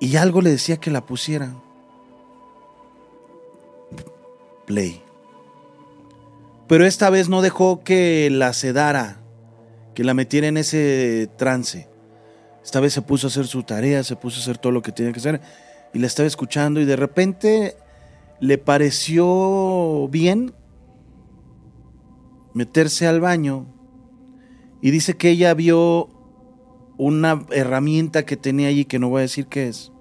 Y 0.00 0.16
algo 0.16 0.40
le 0.40 0.50
decía 0.50 0.78
que 0.78 0.90
la 0.90 1.04
pusiera. 1.04 1.54
Play. 4.68 5.02
Pero 6.68 6.84
esta 6.84 7.08
vez 7.08 7.30
no 7.30 7.40
dejó 7.40 7.82
que 7.82 8.28
la 8.30 8.52
sedara, 8.52 9.22
que 9.94 10.04
la 10.04 10.12
metiera 10.12 10.46
en 10.46 10.58
ese 10.58 11.30
trance. 11.38 11.88
Esta 12.62 12.78
vez 12.78 12.92
se 12.92 13.00
puso 13.00 13.26
a 13.26 13.30
hacer 13.30 13.46
su 13.46 13.62
tarea, 13.62 14.04
se 14.04 14.14
puso 14.14 14.38
a 14.38 14.42
hacer 14.42 14.58
todo 14.58 14.70
lo 14.70 14.82
que 14.82 14.92
tenía 14.92 15.12
que 15.12 15.20
hacer 15.20 15.40
y 15.94 15.98
la 15.98 16.06
estaba 16.06 16.26
escuchando 16.26 16.82
y 16.82 16.84
de 16.84 16.96
repente 16.96 17.76
le 18.40 18.58
pareció 18.58 20.06
bien 20.08 20.52
meterse 22.52 23.06
al 23.06 23.20
baño 23.20 23.66
y 24.82 24.90
dice 24.90 25.16
que 25.16 25.30
ella 25.30 25.54
vio 25.54 26.10
una 26.98 27.46
herramienta 27.50 28.26
que 28.26 28.36
tenía 28.36 28.68
allí 28.68 28.84
que 28.84 28.98
no 28.98 29.08
voy 29.08 29.20
a 29.20 29.22
decir 29.22 29.46
qué 29.46 29.68
es. 29.68 29.92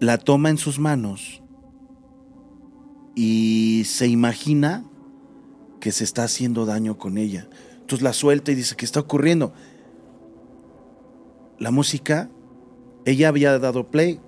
La 0.00 0.18
toma 0.18 0.50
en 0.50 0.58
sus 0.58 0.78
manos 0.78 1.42
y 3.14 3.82
se 3.84 4.06
imagina 4.06 4.84
que 5.80 5.90
se 5.90 6.04
está 6.04 6.24
haciendo 6.24 6.66
daño 6.66 6.98
con 6.98 7.18
ella. 7.18 7.48
Entonces 7.80 8.02
la 8.02 8.12
suelta 8.12 8.52
y 8.52 8.54
dice, 8.54 8.76
¿qué 8.76 8.84
está 8.84 9.00
ocurriendo? 9.00 9.52
La 11.58 11.72
música, 11.72 12.30
ella 13.04 13.28
había 13.28 13.58
dado 13.58 13.88
play, 13.88 14.20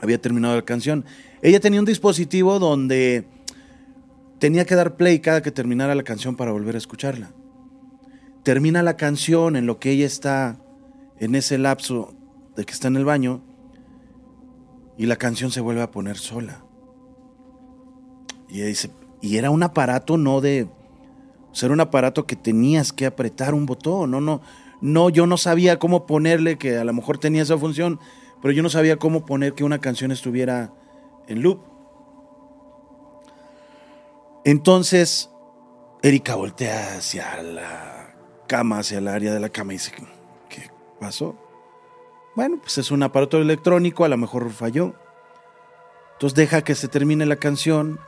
había 0.00 0.20
terminado 0.20 0.54
la 0.54 0.62
canción. 0.62 1.04
Ella 1.42 1.58
tenía 1.58 1.80
un 1.80 1.86
dispositivo 1.86 2.60
donde 2.60 3.26
tenía 4.38 4.64
que 4.66 4.76
dar 4.76 4.96
play 4.96 5.18
cada 5.18 5.42
que 5.42 5.50
terminara 5.50 5.94
la 5.94 6.04
canción 6.04 6.36
para 6.36 6.52
volver 6.52 6.76
a 6.76 6.78
escucharla. 6.78 7.32
Termina 8.44 8.82
la 8.82 8.96
canción 8.96 9.56
en 9.56 9.66
lo 9.66 9.80
que 9.80 9.90
ella 9.90 10.06
está 10.06 10.60
en 11.18 11.34
ese 11.34 11.58
lapso 11.58 12.14
de 12.56 12.64
que 12.64 12.72
está 12.72 12.88
en 12.88 12.96
el 12.96 13.04
baño 13.04 13.42
y 14.96 15.06
la 15.06 15.16
canción 15.16 15.50
se 15.50 15.60
vuelve 15.60 15.82
a 15.82 15.90
poner 15.90 16.16
sola. 16.18 16.64
Y 18.48 18.60
dice, 18.60 18.90
y 19.20 19.36
era 19.36 19.50
un 19.50 19.62
aparato 19.62 20.16
no 20.16 20.40
de, 20.40 20.64
o 20.64 21.54
sea, 21.54 21.68
era 21.68 21.74
un 21.74 21.80
aparato 21.80 22.26
que 22.26 22.36
tenías 22.36 22.92
que 22.92 23.06
apretar 23.06 23.54
un 23.54 23.66
botón, 23.66 24.10
no, 24.10 24.20
no, 24.20 24.42
no, 24.80 25.10
yo 25.10 25.26
no 25.26 25.36
sabía 25.36 25.78
cómo 25.78 26.06
ponerle, 26.06 26.58
que 26.58 26.76
a 26.76 26.84
lo 26.84 26.92
mejor 26.92 27.18
tenía 27.18 27.42
esa 27.42 27.56
función, 27.56 28.00
pero 28.42 28.52
yo 28.52 28.62
no 28.62 28.68
sabía 28.68 28.96
cómo 28.96 29.24
poner 29.24 29.54
que 29.54 29.64
una 29.64 29.80
canción 29.80 30.10
estuviera 30.10 30.72
en 31.28 31.42
loop. 31.42 31.60
Entonces, 34.44 35.30
Erika 36.02 36.34
voltea 36.34 36.96
hacia 36.96 37.40
la 37.42 38.16
cama, 38.48 38.80
hacia 38.80 38.98
el 38.98 39.06
área 39.06 39.32
de 39.32 39.38
la 39.38 39.48
cama 39.48 39.72
y 39.72 39.76
dice, 39.76 39.92
¿qué 40.48 40.68
pasó? 40.98 41.36
Bueno, 42.34 42.58
pues 42.60 42.78
es 42.78 42.90
un 42.90 43.02
aparato 43.02 43.38
electrónico, 43.38 44.04
a 44.04 44.08
lo 44.08 44.16
mejor 44.16 44.50
falló. 44.50 44.94
Entonces 46.14 46.36
deja 46.36 46.62
que 46.62 46.74
se 46.74 46.88
termine 46.88 47.26
la 47.26 47.36
canción 47.36 48.00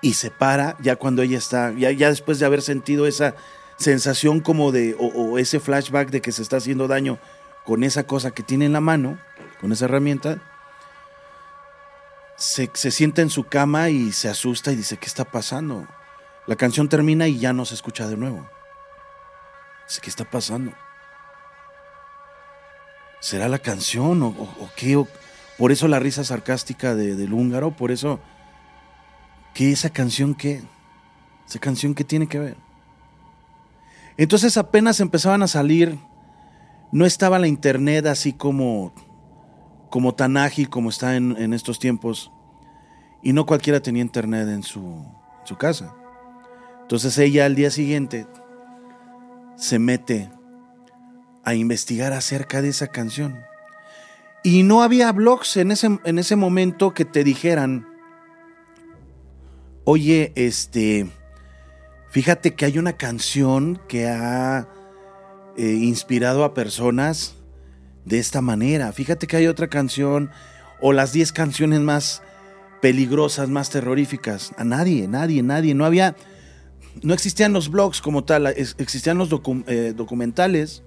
y 0.00 0.14
se 0.14 0.30
para 0.30 0.76
ya 0.80 0.96
cuando 0.96 1.22
ella 1.22 1.38
está, 1.38 1.72
ya, 1.72 1.90
ya 1.90 2.08
después 2.08 2.38
de 2.38 2.46
haber 2.46 2.62
sentido 2.62 3.06
esa 3.06 3.34
sensación 3.76 4.40
como 4.40 4.72
de, 4.72 4.96
o 4.98 5.38
ese 5.38 5.60
flashback 5.60 6.10
de 6.10 6.20
que 6.20 6.32
se 6.32 6.42
está 6.42 6.56
haciendo 6.56 6.88
daño 6.88 7.18
con 7.64 7.84
esa 7.84 8.04
cosa 8.04 8.30
que 8.30 8.42
tiene 8.42 8.64
en 8.64 8.72
la 8.72 8.80
mano, 8.80 9.18
con 9.60 9.72
esa 9.72 9.84
herramienta, 9.84 10.40
se, 12.38 12.70
sienta 12.90 13.20
en 13.20 13.30
su 13.30 13.44
cama 13.44 13.90
y 13.90 14.12
se 14.12 14.28
asusta 14.28 14.72
y 14.72 14.76
dice, 14.76 14.96
¿qué 14.96 15.06
está 15.06 15.24
pasando? 15.24 15.86
La 16.46 16.56
canción 16.56 16.88
termina 16.88 17.28
y 17.28 17.38
ya 17.38 17.52
no 17.52 17.64
se 17.64 17.74
escucha 17.74 18.08
de 18.08 18.16
nuevo. 18.16 18.48
Dice, 19.86 20.00
¿qué 20.00 20.08
está 20.08 20.24
pasando? 20.24 20.72
¿Será 23.20 23.48
la 23.48 23.58
canción 23.58 24.22
o, 24.22 24.34
qué? 24.76 25.02
por 25.58 25.72
eso 25.72 25.88
la 25.88 25.98
risa 25.98 26.22
sarcástica 26.22 26.94
del 26.94 27.32
húngaro, 27.32 27.72
por 27.76 27.90
eso, 27.90 28.20
¿qué 29.54 29.72
esa 29.72 29.90
canción 29.90 30.34
qué? 30.34 30.62
¿Esa 31.48 31.58
canción 31.58 31.94
qué 31.94 32.04
tiene 32.04 32.28
que 32.28 32.38
ver? 32.38 32.56
Entonces 34.16 34.56
apenas 34.56 35.00
empezaban 35.00 35.42
a 35.42 35.48
salir, 35.48 35.98
no 36.92 37.06
estaba 37.06 37.38
la 37.38 37.48
internet 37.48 38.06
así 38.06 38.32
como 38.32 38.92
como 39.90 40.14
tan 40.14 40.36
ágil 40.36 40.68
como 40.68 40.90
está 40.90 41.16
en, 41.16 41.52
estos 41.52 41.78
tiempos. 41.78 42.30
Y 43.22 43.32
no 43.32 43.46
cualquiera 43.46 43.80
tenía 43.80 44.02
internet 44.02 44.48
en 44.48 44.62
su, 44.62 45.04
su 45.44 45.56
casa. 45.56 45.94
Entonces 46.82 47.18
ella 47.18 47.46
al 47.46 47.54
día 47.54 47.70
siguiente 47.70 48.26
se 49.56 49.78
mete 49.78 50.30
a 51.48 51.54
investigar 51.54 52.12
acerca 52.12 52.60
de 52.60 52.68
esa 52.68 52.88
canción. 52.88 53.42
Y 54.42 54.62
no 54.62 54.82
había 54.82 55.10
blogs 55.12 55.56
en 55.56 55.72
ese, 55.72 55.98
en 56.04 56.18
ese 56.18 56.36
momento 56.36 56.92
que 56.92 57.04
te 57.04 57.24
dijeran, 57.24 57.88
oye, 59.84 60.32
este, 60.36 61.10
fíjate 62.10 62.54
que 62.54 62.66
hay 62.66 62.78
una 62.78 62.92
canción 62.92 63.80
que 63.88 64.08
ha 64.08 64.68
eh, 65.56 65.72
inspirado 65.72 66.44
a 66.44 66.52
personas 66.52 67.34
de 68.04 68.18
esta 68.18 68.42
manera. 68.42 68.92
Fíjate 68.92 69.26
que 69.26 69.38
hay 69.38 69.46
otra 69.46 69.68
canción 69.68 70.30
o 70.80 70.92
las 70.92 71.12
10 71.12 71.32
canciones 71.32 71.80
más 71.80 72.22
peligrosas, 72.82 73.48
más 73.48 73.70
terroríficas. 73.70 74.52
A 74.58 74.64
nadie, 74.64 75.08
nadie, 75.08 75.42
nadie. 75.42 75.74
No 75.74 75.86
había, 75.86 76.14
no 77.02 77.14
existían 77.14 77.54
los 77.54 77.70
blogs 77.70 78.02
como 78.02 78.24
tal, 78.24 78.46
existían 78.46 79.16
los 79.16 79.30
eh, 79.66 79.94
documentales. 79.96 80.82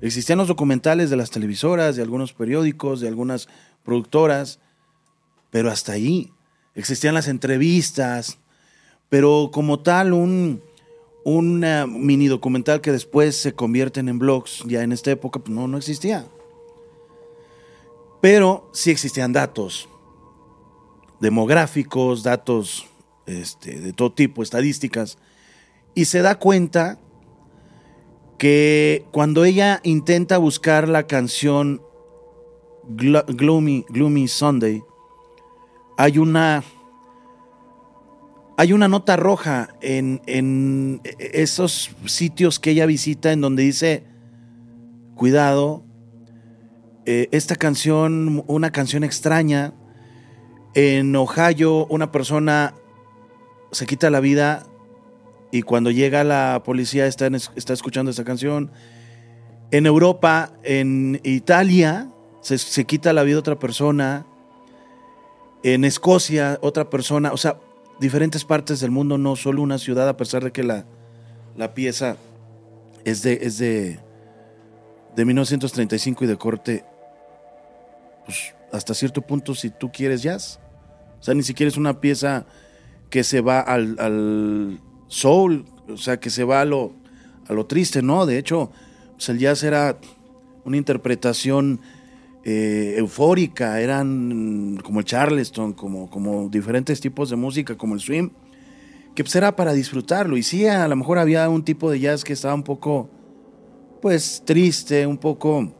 Existían 0.00 0.38
los 0.38 0.48
documentales 0.48 1.10
de 1.10 1.16
las 1.16 1.30
televisoras, 1.30 1.96
de 1.96 2.02
algunos 2.02 2.32
periódicos, 2.32 3.00
de 3.00 3.08
algunas 3.08 3.48
productoras, 3.84 4.60
pero 5.50 5.70
hasta 5.70 5.92
ahí. 5.92 6.32
Existían 6.74 7.14
las 7.14 7.26
entrevistas, 7.26 8.38
pero 9.08 9.50
como 9.52 9.80
tal 9.80 10.12
un, 10.12 10.62
un 11.24 11.60
mini 11.88 12.28
documental 12.28 12.80
que 12.80 12.92
después 12.92 13.36
se 13.36 13.54
convierten 13.54 14.08
en 14.08 14.18
blogs, 14.18 14.62
ya 14.66 14.82
en 14.82 14.92
esta 14.92 15.10
época 15.10 15.40
pues, 15.40 15.50
no, 15.50 15.66
no 15.66 15.78
existía. 15.78 16.26
Pero 18.20 18.70
sí 18.72 18.90
existían 18.90 19.32
datos 19.32 19.88
demográficos, 21.20 22.22
datos 22.22 22.86
este, 23.26 23.80
de 23.80 23.92
todo 23.92 24.12
tipo, 24.12 24.42
estadísticas, 24.42 25.18
y 25.94 26.04
se 26.04 26.22
da 26.22 26.38
cuenta 26.38 26.98
que 28.38 29.04
cuando 29.10 29.44
ella 29.44 29.80
intenta 29.82 30.38
buscar 30.38 30.88
la 30.88 31.06
canción 31.06 31.82
Gloomy, 32.88 34.28
Sunday, 34.28 34.82
hay 35.98 36.18
una 36.18 36.62
hay 38.56 38.72
una 38.72 38.88
nota 38.88 39.16
roja 39.16 39.68
en, 39.80 41.00
esos 41.18 41.90
sitios 42.06 42.58
que 42.58 42.70
ella 42.70 42.86
visita 42.86 43.32
en 43.32 43.40
donde 43.40 43.62
dice, 43.62 44.04
cuidado, 45.14 45.84
eh, 47.06 47.28
esta 47.30 47.54
canción, 47.54 48.42
una 48.46 48.70
canción 48.70 49.04
extraña, 49.04 49.74
En 50.74 51.14
Ohio, 51.16 51.86
una 51.86 52.12
persona 52.12 52.74
se 53.72 53.86
quita 53.86 54.10
la 54.10 54.20
vida 54.20 54.66
y 55.50 55.62
cuando 55.62 55.90
llega 55.90 56.24
la 56.24 56.62
policía 56.64 57.06
está, 57.06 57.28
está 57.56 57.72
escuchando 57.72 58.10
esta 58.10 58.24
canción. 58.24 58.70
En 59.70 59.86
Europa, 59.86 60.52
en 60.62 61.20
Italia, 61.24 62.10
se, 62.40 62.58
se, 62.58 62.84
quita 62.84 63.12
la 63.12 63.22
vida 63.22 63.38
otra 63.38 63.58
persona. 63.58 64.26
En 65.62 65.84
Escocia, 65.84 66.58
otra 66.62 66.90
persona. 66.90 67.32
O 67.32 67.36
sea, 67.36 67.58
diferentes 67.98 68.44
partes 68.44 68.80
del 68.80 68.90
mundo, 68.90 69.18
no 69.18 69.36
solo 69.36 69.62
una 69.62 69.78
ciudad, 69.78 70.08
a 70.08 70.16
pesar 70.16 70.44
de 70.44 70.52
que 70.52 70.62
la, 70.62 70.84
la 71.56 71.74
pieza 71.74 72.16
es 73.04 73.22
de, 73.22 73.38
es 73.42 73.58
de, 73.58 73.98
de 75.16 75.24
1935 75.24 76.24
y 76.24 76.26
de 76.26 76.36
corte, 76.36 76.84
pues 78.26 78.54
hasta 78.70 78.92
cierto 78.92 79.22
punto, 79.22 79.54
si 79.54 79.70
tú 79.70 79.90
quieres 79.90 80.22
jazz. 80.22 80.60
O 81.20 81.22
sea, 81.22 81.34
ni 81.34 81.42
siquiera 81.42 81.68
es 81.68 81.78
una 81.78 82.00
pieza 82.00 82.44
que 83.10 83.24
se 83.24 83.40
va 83.40 83.60
al, 83.60 83.96
al 83.98 84.80
soul, 85.08 85.64
o 85.88 85.96
sea, 85.96 86.20
que 86.20 86.30
se 86.30 86.44
va 86.44 86.60
a 86.60 86.64
lo, 86.64 86.92
a 87.48 87.52
lo 87.52 87.66
triste, 87.66 88.02
¿no? 88.02 88.26
De 88.26 88.38
hecho, 88.38 88.70
pues 89.12 89.28
el 89.30 89.38
jazz 89.38 89.64
era 89.64 89.98
una 90.64 90.76
interpretación 90.76 91.80
eh, 92.44 92.94
eufórica, 92.98 93.80
eran 93.80 94.78
como 94.84 95.00
el 95.00 95.04
charleston, 95.04 95.72
como, 95.72 96.08
como 96.08 96.48
diferentes 96.48 97.00
tipos 97.00 97.30
de 97.30 97.36
música, 97.36 97.76
como 97.76 97.94
el 97.94 98.00
swing, 98.00 98.28
que 99.14 99.24
pues 99.24 99.34
era 99.34 99.56
para 99.56 99.72
disfrutarlo. 99.72 100.36
Y 100.36 100.42
sí, 100.42 100.66
a 100.66 100.86
lo 100.86 100.96
mejor 100.96 101.18
había 101.18 101.48
un 101.48 101.64
tipo 101.64 101.90
de 101.90 102.00
jazz 102.00 102.22
que 102.22 102.34
estaba 102.34 102.54
un 102.54 102.62
poco, 102.62 103.10
pues, 104.00 104.42
triste, 104.44 105.06
un 105.06 105.18
poco, 105.18 105.74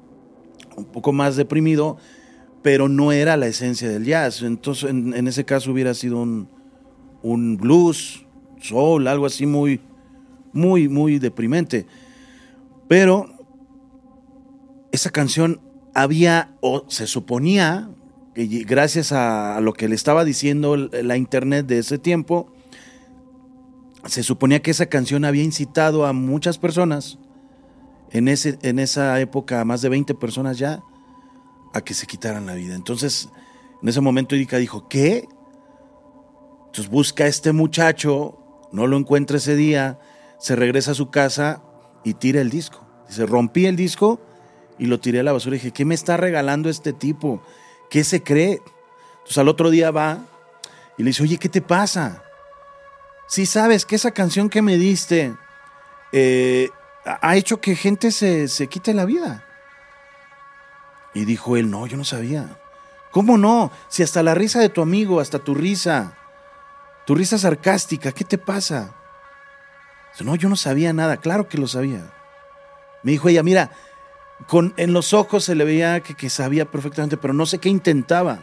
un 0.77 0.85
poco 0.87 1.13
más 1.13 1.37
deprimido, 1.37 1.99
pero 2.63 2.89
no 2.89 3.13
era 3.13 3.37
la 3.37 3.47
esencia 3.47 3.89
del 3.89 4.05
jazz. 4.05 4.43
Entonces, 4.43 4.91
en, 4.91 5.15
en 5.15 5.29
ese 5.29 5.45
caso 5.45 5.71
hubiera 5.71 5.95
sido 5.95 6.21
un, 6.21 6.49
un 7.23 7.57
blues, 7.57 8.27
soul, 8.61 9.09
algo 9.09 9.27
así 9.27 9.47
muy, 9.47 9.81
muy, 10.53 10.89
muy 10.89 11.19
deprimente. 11.19 11.87
Pero 12.89 13.27
esa 14.93 15.11
canción 15.11 15.61
había, 15.95 16.57
o 16.61 16.85
se 16.89 17.07
suponía, 17.07 17.91
que 18.35 18.47
gracias 18.65 19.13
a 19.13 19.61
lo 19.61 19.73
que 19.73 19.89
le 19.89 19.95
estaba 19.95 20.25
diciendo 20.25 20.77
la 20.77 21.17
internet 21.17 21.67
de 21.67 21.79
ese 21.79 21.99
tiempo, 21.99 22.53
se 24.07 24.23
suponía 24.23 24.63
que 24.63 24.71
esa 24.71 24.87
canción 24.87 25.25
había 25.25 25.43
incitado 25.43 26.07
a 26.07 26.13
muchas 26.13 26.59
personas, 26.59 27.19
en, 28.11 28.29
ese, 28.29 28.59
en 28.63 28.79
esa 28.79 29.21
época, 29.21 29.65
más 29.65 29.83
de 29.83 29.89
20 29.91 30.15
personas 30.15 30.59
ya, 30.59 30.83
a 31.75 31.81
que 31.83 31.95
se 31.95 32.07
quitaran 32.07 32.47
la 32.47 32.55
vida. 32.55 32.75
Entonces, 32.75 33.29
en 33.83 33.89
ese 33.89 34.01
momento 34.01 34.35
Erika 34.35 34.57
dijo, 34.57 34.89
¿qué? 34.89 35.29
Entonces 36.67 36.89
busca 36.89 37.25
a 37.25 37.27
este 37.27 37.53
muchacho, 37.53 38.39
no 38.73 38.87
lo 38.87 38.97
encuentra 38.97 39.39
ese 39.39 39.57
día, 39.57 39.99
se 40.39 40.57
regresa 40.57 40.93
a 40.93 40.95
su 40.95 41.11
casa 41.11 41.63
y 42.05 42.15
tira 42.15 42.41
el 42.41 42.51
disco. 42.51 42.87
Dice, 43.09 43.27
rompí 43.27 43.67
el 43.67 43.77
disco 43.77 44.21
y 44.79 44.87
lo 44.87 45.01
tiré 45.01 45.21
a 45.21 45.23
la 45.23 45.33
basura. 45.33 45.57
Y 45.57 45.59
dije, 45.59 45.73
¿qué 45.73 45.85
me 45.85 45.95
está 45.95 46.17
regalando 46.17 46.69
este 46.69 46.93
tipo? 46.93 47.43
¿Qué 47.91 48.05
se 48.05 48.23
cree? 48.23 48.61
Entonces 49.19 49.39
al 49.39 49.49
otro 49.49 49.71
día 49.71 49.91
va 49.91 50.19
y 50.97 51.03
le 51.03 51.11
dice, 51.11 51.23
oye, 51.23 51.39
¿qué 51.39 51.49
te 51.49 51.63
pasa? 51.63 52.23
Si 53.27 53.47
sabes 53.47 53.85
que 53.85 53.97
esa 53.97 54.11
canción 54.11 54.49
que 54.49 54.63
me 54.63 54.77
diste 54.77 55.35
eh, 56.13 56.71
ha 57.05 57.37
hecho 57.37 57.61
que 57.61 57.77
gente 57.77 58.11
se, 58.11 58.49
se 58.49 58.67
quite 58.67 58.95
la 58.95 59.05
vida. 59.05 59.45
Y 61.15 61.25
dijo 61.25 61.57
él, 61.57 61.71
no, 61.71 61.87
yo 61.87 61.97
no 61.97 62.05
sabía. 62.05 62.59
¿Cómo 63.11 63.39
no? 63.39 63.71
Si 63.89 64.03
hasta 64.03 64.23
la 64.23 64.35
risa 64.35 64.61
de 64.61 64.69
tu 64.69 64.83
amigo, 64.83 65.21
hasta 65.21 65.39
tu 65.39 65.55
risa, 65.55 66.18
tu 67.09 67.15
risa 67.15 67.39
sarcástica, 67.39 68.13
¿qué 68.13 68.23
te 68.23 68.37
pasa? 68.37 68.95
No, 70.21 70.37
yo 70.37 70.51
no 70.51 70.57
sabía 70.57 70.93
nada, 70.93 71.17
claro 71.17 71.49
que 71.49 71.57
lo 71.57 71.67
sabía. 71.67 72.13
Me 73.03 73.13
dijo 73.13 73.31
ella, 73.31 73.43
mira, 73.43 73.71
con, 74.47 74.75
en 74.77 74.93
los 74.93 75.15
ojos 75.15 75.43
se 75.45 75.55
le 75.55 75.65
veía 75.65 76.03
que, 76.03 76.15
que 76.15 76.29
sabía 76.29 76.71
perfectamente, 76.71 77.17
pero 77.17 77.33
no 77.33 77.47
sé 77.47 77.61
qué 77.61 77.71
intentaba. 77.71 78.41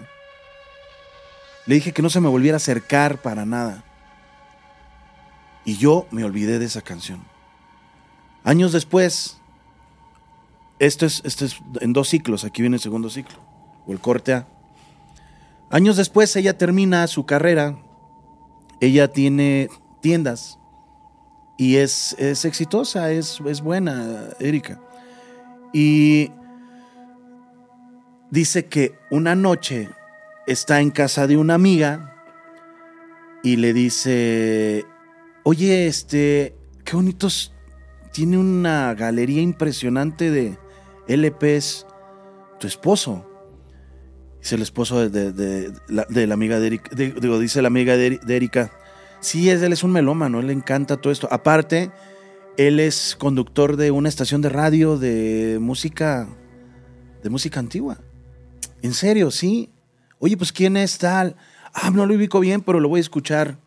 Le 1.67 1.75
dije 1.75 1.91
que 1.91 2.01
no 2.01 2.09
se 2.09 2.19
me 2.19 2.27
volviera 2.27 2.55
a 2.55 2.57
acercar 2.57 3.21
para 3.21 3.45
nada. 3.45 3.83
Y 5.63 5.77
yo 5.77 6.07
me 6.09 6.23
olvidé 6.23 6.57
de 6.57 6.65
esa 6.65 6.81
canción. 6.81 7.23
Años 8.43 8.71
después, 8.71 9.37
esto 10.79 11.05
es, 11.05 11.21
esto 11.23 11.45
es 11.45 11.61
en 11.81 11.93
dos 11.93 12.09
ciclos, 12.09 12.43
aquí 12.43 12.63
viene 12.63 12.77
el 12.77 12.81
segundo 12.81 13.11
ciclo, 13.11 13.37
o 13.85 13.91
el 13.91 13.99
corte 13.99 14.33
A. 14.33 14.47
Años 15.69 15.97
después 15.97 16.35
ella 16.35 16.57
termina 16.57 17.05
su 17.05 17.27
carrera 17.27 17.77
ella 18.79 19.07
tiene 19.07 19.69
tiendas 20.01 20.59
y 21.57 21.77
es, 21.77 22.15
es 22.19 22.45
exitosa, 22.45 23.11
es, 23.11 23.39
es 23.45 23.61
buena, 23.61 24.29
Erika. 24.39 24.79
Y 25.73 26.31
dice 28.29 28.65
que 28.65 28.95
una 29.09 29.35
noche 29.35 29.89
está 30.47 30.81
en 30.81 30.91
casa 30.91 31.27
de 31.27 31.37
una 31.37 31.53
amiga 31.53 32.13
y 33.43 33.55
le 33.57 33.73
dice, 33.73 34.85
oye, 35.43 35.87
este, 35.87 36.55
qué 36.83 36.95
bonitos, 36.95 37.53
tiene 38.11 38.37
una 38.37 38.93
galería 38.93 39.41
impresionante 39.41 40.31
de 40.31 40.57
LPs, 41.07 41.85
tu 42.59 42.67
esposo. 42.67 43.34
Dice 44.45 44.57
el 44.57 44.61
esposo 44.61 45.09
de, 45.09 45.73
la, 45.87 46.33
amiga 46.35 46.59
de 46.59 46.67
Erika, 46.67 46.95
digo, 46.95 47.39
dice 47.39 47.63
la 47.63 47.67
amiga 47.67 47.97
de, 47.97 48.19
Erika, 48.27 48.71
sí, 49.19 49.49
es, 49.49 49.63
él 49.63 49.73
es 49.73 49.81
un 49.81 49.89
melómano, 49.89 50.39
él 50.39 50.45
le 50.45 50.53
encanta 50.53 50.97
todo 50.97 51.11
esto. 51.11 51.27
Aparte, 51.31 51.89
él 52.55 52.79
es 52.79 53.15
conductor 53.17 53.75
de 53.75 53.89
una 53.89 54.07
estación 54.07 54.43
de 54.43 54.49
radio 54.49 54.99
de 54.99 55.57
música, 55.59 56.27
de 57.23 57.29
música 57.31 57.59
antigua. 57.59 57.97
En 58.83 58.93
serio, 58.93 59.31
sí. 59.31 59.71
Oye, 60.19 60.37
pues 60.37 60.51
¿quién 60.51 60.77
es 60.77 60.99
tal? 60.99 61.35
Ah, 61.73 61.89
no 61.89 62.05
lo 62.05 62.13
ubico 62.13 62.39
bien, 62.39 62.61
pero 62.61 62.79
lo 62.79 62.87
voy 62.87 62.99
a 62.99 63.01
escuchar. 63.01 63.57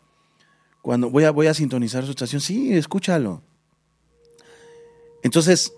Cuando 0.81 1.09
voy 1.09 1.25
a, 1.25 1.31
voy 1.31 1.47
a 1.47 1.53
sintonizar 1.53 2.05
su 2.05 2.11
estación, 2.11 2.39
sí, 2.39 2.73
escúchalo. 2.73 3.43
Entonces, 5.23 5.73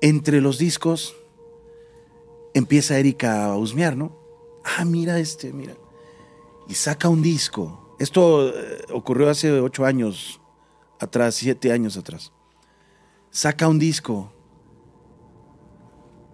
entre 0.00 0.40
los 0.40 0.58
discos, 0.58 1.16
empieza 2.54 3.00
Erika 3.00 3.46
a 3.46 3.56
husmear, 3.56 3.96
¿no? 3.96 4.17
Ah, 4.76 4.84
mira 4.84 5.18
este, 5.18 5.52
mira. 5.52 5.74
Y 6.68 6.74
saca 6.74 7.08
un 7.08 7.22
disco. 7.22 7.96
Esto 7.98 8.48
eh, 8.48 8.84
ocurrió 8.92 9.30
hace 9.30 9.60
ocho 9.60 9.84
años 9.84 10.40
atrás, 11.00 11.34
siete 11.34 11.72
años 11.72 11.96
atrás. 11.96 12.32
Saca 13.30 13.68
un 13.68 13.78
disco 13.78 14.32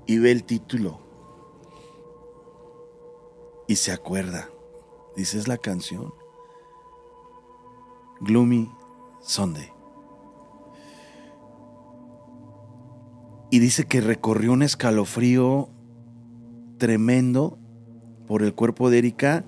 y 0.07 0.19
ve 0.19 0.33
el 0.33 0.45
título. 0.45 1.01
Y 3.67 3.77
se 3.77 3.93
acuerda. 3.93 4.51
Dice, 5.17 5.39
es 5.39 5.49
la 5.49 5.59
canción. 5.59 6.13
Gloomy 8.21 8.71
Sunday. 9.23 9.73
Y 13.51 13.61
dice 13.61 13.87
que 13.87 14.01
recorrió 14.01 14.53
un 14.53 14.63
escalofrío 14.63 15.71
tremendo 16.79 17.59
por 18.27 18.43
el 18.43 18.55
cuerpo 18.55 18.91
de 18.91 18.99
Erika 18.99 19.45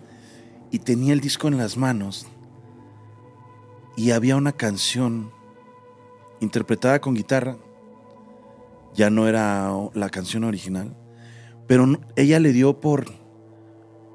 y 0.71 0.81
tenía 0.81 1.13
el 1.13 1.21
disco 1.21 1.49
en 1.49 1.59
las 1.59 1.77
manos 1.77 2.27
y 3.97 4.11
había 4.11 4.37
una 4.37 4.53
canción 4.53 5.31
interpretada 6.41 7.01
con 7.01 7.15
guitarra, 7.15 7.57
ya 8.95 9.11
no 9.11 9.27
era 9.27 9.71
la 9.95 10.11
canción 10.11 10.45
original, 10.45 10.95
pero 11.67 11.87
ella 12.15 12.39
le 12.41 12.53
dio 12.53 12.81
por 12.81 13.07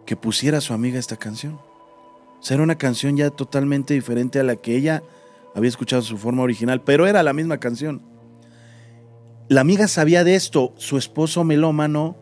que 0.05 0.15
pusiera 0.15 0.59
a 0.59 0.61
su 0.61 0.73
amiga 0.73 0.99
esta 0.99 1.17
canción. 1.17 1.53
O 2.39 2.43
sea, 2.43 2.55
era 2.55 2.63
una 2.63 2.77
canción 2.77 3.17
ya 3.17 3.29
totalmente 3.29 3.93
diferente 3.93 4.39
a 4.39 4.43
la 4.43 4.55
que 4.55 4.75
ella 4.75 5.03
había 5.55 5.69
escuchado 5.69 6.01
en 6.01 6.07
su 6.07 6.17
forma 6.17 6.43
original, 6.43 6.81
pero 6.83 7.07
era 7.07 7.23
la 7.23 7.33
misma 7.33 7.59
canción. 7.59 8.01
La 9.47 9.61
amiga 9.61 9.87
sabía 9.87 10.23
de 10.23 10.35
esto, 10.35 10.73
su 10.77 10.97
esposo 10.97 11.43
melómano 11.43 12.15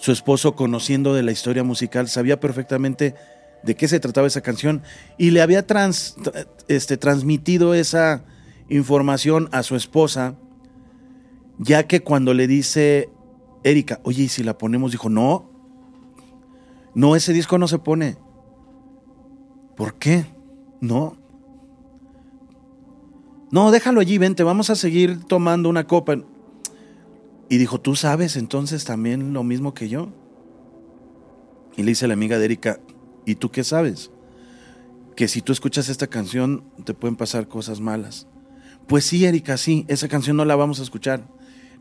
su 0.00 0.12
esposo, 0.12 0.56
conociendo 0.56 1.12
de 1.12 1.22
la 1.22 1.30
historia 1.30 1.62
musical, 1.62 2.08
sabía 2.08 2.40
perfectamente 2.40 3.14
de 3.62 3.74
qué 3.74 3.86
se 3.86 4.00
trataba 4.00 4.26
esa 4.26 4.40
canción 4.40 4.82
y 5.18 5.30
le 5.30 5.42
había 5.42 5.66
este, 6.68 6.96
transmitido 6.96 7.74
esa 7.74 8.24
información 8.70 9.50
a 9.52 9.62
su 9.62 9.76
esposa, 9.76 10.36
ya 11.58 11.86
que 11.86 12.00
cuando 12.00 12.32
le 12.32 12.46
dice 12.46 13.10
Erika, 13.62 14.00
oye, 14.02 14.22
¿y 14.22 14.28
si 14.28 14.42
la 14.42 14.56
ponemos? 14.56 14.90
Dijo, 14.90 15.10
no, 15.10 15.50
no, 16.94 17.14
ese 17.14 17.34
disco 17.34 17.58
no 17.58 17.68
se 17.68 17.78
pone. 17.78 18.16
¿Por 19.76 19.96
qué? 19.96 20.24
No. 20.80 21.18
No, 23.50 23.70
déjalo 23.70 24.00
allí, 24.00 24.16
vente, 24.16 24.44
vamos 24.44 24.70
a 24.70 24.76
seguir 24.76 25.24
tomando 25.24 25.68
una 25.68 25.86
copa. 25.86 26.16
Y 27.50 27.58
dijo, 27.58 27.80
¿tú 27.80 27.96
sabes 27.96 28.36
entonces 28.36 28.84
también 28.84 29.32
lo 29.32 29.42
mismo 29.42 29.74
que 29.74 29.88
yo? 29.88 30.12
Y 31.76 31.82
le 31.82 31.90
dice 31.90 32.04
a 32.04 32.08
la 32.08 32.14
amiga 32.14 32.38
de 32.38 32.44
Erika, 32.44 32.78
¿y 33.26 33.34
tú 33.34 33.50
qué 33.50 33.64
sabes? 33.64 34.12
Que 35.16 35.26
si 35.26 35.42
tú 35.42 35.52
escuchas 35.52 35.88
esta 35.88 36.06
canción 36.06 36.62
te 36.84 36.94
pueden 36.94 37.16
pasar 37.16 37.48
cosas 37.48 37.80
malas. 37.80 38.28
Pues 38.86 39.04
sí, 39.04 39.26
Erika, 39.26 39.56
sí, 39.56 39.84
esa 39.88 40.06
canción 40.06 40.36
no 40.36 40.44
la 40.44 40.54
vamos 40.54 40.78
a 40.78 40.84
escuchar. 40.84 41.26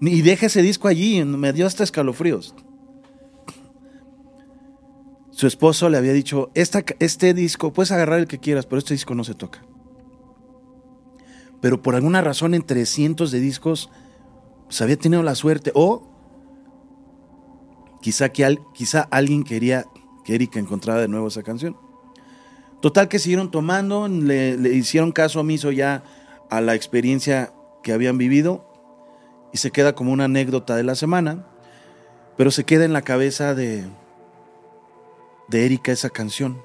Y 0.02 0.24
deja 0.24 0.48
ese 0.48 0.64
disco 0.64 0.88
allí, 0.88 1.24
me 1.24 1.54
dio 1.54 1.68
hasta 1.68 1.84
escalofríos. 1.84 2.56
Su 5.30 5.46
esposo 5.46 5.88
le 5.90 5.98
había 5.98 6.14
dicho, 6.14 6.50
este 6.56 7.34
disco, 7.36 7.74
puedes 7.74 7.92
agarrar 7.92 8.20
el 8.20 8.28
que 8.28 8.40
quieras, 8.40 8.66
pero 8.66 8.80
este 8.80 8.96
disco 8.96 9.14
no 9.14 9.24
se 9.24 9.36
toca. 9.36 9.64
Pero 11.62 11.84
por 11.84 11.94
alguna 11.94 12.22
razón 12.22 12.56
entre 12.56 12.88
cientos 12.88 13.30
de 13.30 13.40
discos, 13.40 13.92
pues 14.70 14.82
había 14.84 14.98
tenido 15.00 15.24
la 15.24 15.34
suerte, 15.34 15.72
o 15.74 16.08
quizá, 18.02 18.30
que 18.30 18.56
quizá 18.76 19.08
alguien 19.10 19.44
quería 19.44 19.88
que 20.24 20.36
Erika 20.36 20.60
encontrara 20.60 21.02
de 21.02 21.08
nuevo 21.08 21.28
esa 21.28 21.42
canción. 21.42 21.76
Total 22.80 23.08
que 23.08 23.18
siguieron 23.18 23.50
tomando, 23.50 24.08
le, 24.08 24.52
hicieron 24.76 25.12
caso 25.12 25.40
omiso 25.40 25.72
ya 25.72 26.04
a 26.52 26.62
la 26.62 26.76
experiencia 26.76 27.52
que 27.82 27.94
habían 27.94 28.20
vivido 28.20 28.64
y 29.52 29.58
se 29.58 29.72
queda 29.72 29.96
como 29.96 30.12
una 30.12 30.26
anécdota 30.26 30.76
de 30.76 30.84
la 30.84 30.94
semana, 30.94 31.48
pero 32.38 32.52
se 32.52 32.64
queda 32.64 32.86
en 32.86 32.94
la 32.94 33.02
cabeza 33.02 33.56
de, 33.56 33.88
de 35.48 35.66
Erika 35.66 35.92
esa 35.92 36.12
canción. 36.12 36.62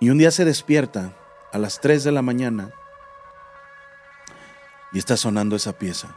Y 0.00 0.10
un 0.10 0.18
día 0.18 0.30
se 0.30 0.44
despierta 0.44 1.16
a 1.50 1.56
las 1.56 1.80
3 1.80 2.04
de 2.04 2.12
la 2.12 2.20
mañana 2.20 2.74
y 4.94 4.98
está 4.98 5.18
sonando 5.18 5.56
esa 5.56 5.76
pieza. 5.76 6.16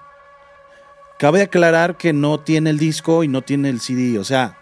Cabe 1.20 1.42
aclarar 1.42 1.98
que 1.98 2.14
no 2.14 2.40
tiene 2.40 2.70
el 2.70 2.78
disco 2.78 3.24
y 3.24 3.28
no 3.28 3.42
tiene 3.42 3.70
el 3.70 3.82
CD, 3.82 4.20
o 4.20 4.24
sea, 4.24 4.58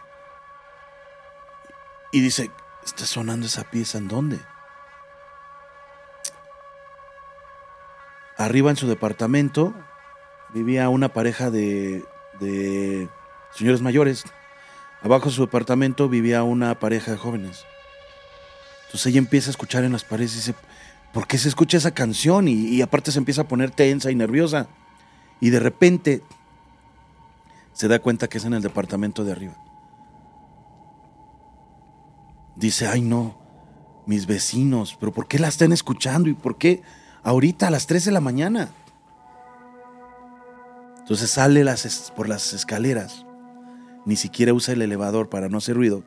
y 2.13 2.21
dice, 2.21 2.49
está 2.86 3.06
sonando 3.06 3.45
esa 3.45 3.65
pieza 3.65 3.97
en 3.97 4.08
dónde? 4.08 4.39
Arriba 8.38 8.69
en 8.69 8.78
su 8.78 8.88
departamento 8.88 9.73
vivía 10.54 10.88
una 10.88 11.10
pareja 11.10 11.51
de, 11.51 12.06
de 12.39 13.10
señores 13.54 13.82
mayores. 13.82 14.23
Abajo 15.01 15.25
de 15.25 15.36
su 15.36 15.41
departamento 15.41 16.08
vivía 16.08 16.43
una 16.43 16.80
pareja 16.80 17.12
de 17.12 17.17
jóvenes. 17.17 17.65
Entonces 18.86 19.08
ella 19.08 19.19
empieza 19.19 19.49
a 19.49 19.51
escuchar 19.51 19.84
en 19.84 19.91
las 19.91 20.06
paredes 20.06 20.34
y 20.34 20.38
dice, 20.38 20.56
¿por 21.15 21.28
qué 21.28 21.38
se 21.38 21.47
escucha 21.47 21.78
esa 21.78 21.91
canción? 21.91 22.49
Y, 22.49 22.82
aparte 22.82 23.10
se 23.10 23.19
empieza 23.19 23.43
a 23.43 23.47
poner 23.47 23.71
tensa 23.71 24.12
y 24.12 24.15
nerviosa. 24.15 24.67
Y 25.39 25.49
de 25.49 25.62
repente 25.62 26.21
se 27.71 27.88
da 27.88 27.99
cuenta 27.99 28.28
que 28.28 28.38
es 28.38 28.43
en 28.43 28.54
el 28.54 28.62
departamento 28.62 29.23
de 29.23 29.32
arriba. 29.32 29.56
Dice, 32.58 32.88
ay 32.88 33.01
no, 33.01 33.38
mis 34.06 34.25
vecinos, 34.28 34.97
pero 34.99 35.13
¿por 35.13 35.25
qué 35.30 35.39
la 35.39 35.47
están 35.47 35.71
escuchando? 35.71 36.28
¿Y 36.28 36.34
por 36.34 36.58
qué 36.58 36.84
ahorita 37.23 37.67
a 37.67 37.71
las 37.71 37.88
3 37.88 38.04
de 38.04 38.12
la 38.12 38.19
mañana? 38.19 38.71
Entonces 40.99 41.30
sale 41.30 41.63
por 42.13 42.28
las 42.28 42.51
escaleras, 42.51 43.25
ni 44.06 44.17
siquiera 44.17 44.54
usa 44.54 44.73
el 44.73 44.82
elevador 44.82 45.30
para 45.30 45.47
no 45.47 45.60
hacer 45.60 45.75
ruido, 45.75 46.04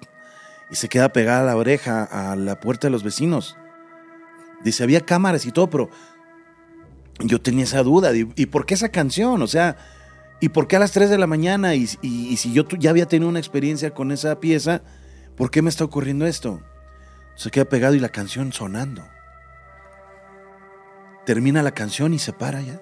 y 0.71 0.77
se 0.77 0.91
queda 0.91 1.15
pegada 1.15 1.45
la 1.45 1.57
oreja 1.57 2.05
a 2.05 2.37
la 2.37 2.61
puerta 2.61 2.89
de 2.89 2.91
los 2.91 3.03
vecinos. 3.03 3.57
Dice, 4.65 4.83
había 4.83 5.01
cámaras 5.01 5.47
y 5.47 5.53
todo, 5.53 5.71
pero 5.71 5.91
yo 7.21 7.41
tenía 7.41 7.65
esa 7.65 7.83
duda. 7.83 8.13
¿Y 8.15 8.47
por 8.47 8.67
qué 8.67 8.75
esa 8.75 8.91
canción? 8.91 9.43
O 9.43 9.47
sea, 9.47 9.77
¿y 10.41 10.49
por 10.51 10.67
qué 10.67 10.77
a 10.77 10.81
las 10.81 10.93
3 10.93 11.11
de 11.11 11.19
la 11.19 11.27
mañana? 11.27 11.75
Y, 11.75 11.89
y 12.03 12.37
si 12.37 12.53
yo 12.53 12.67
ya 12.79 12.91
había 12.91 13.07
tenido 13.07 13.29
una 13.29 13.39
experiencia 13.39 13.93
con 13.93 14.13
esa 14.13 14.41
pieza, 14.41 14.83
¿por 15.37 15.51
qué 15.51 15.63
me 15.63 15.71
está 15.71 15.85
ocurriendo 15.85 16.27
esto? 16.27 16.63
Se 17.37 17.51
queda 17.51 17.67
pegado 17.67 17.95
y 17.95 18.01
la 18.01 18.09
canción 18.09 18.53
sonando. 18.53 19.05
Termina 21.25 21.63
la 21.63 21.73
canción 21.73 22.15
y 22.15 22.19
se 22.19 22.33
para 22.33 22.63
ya. 22.63 22.81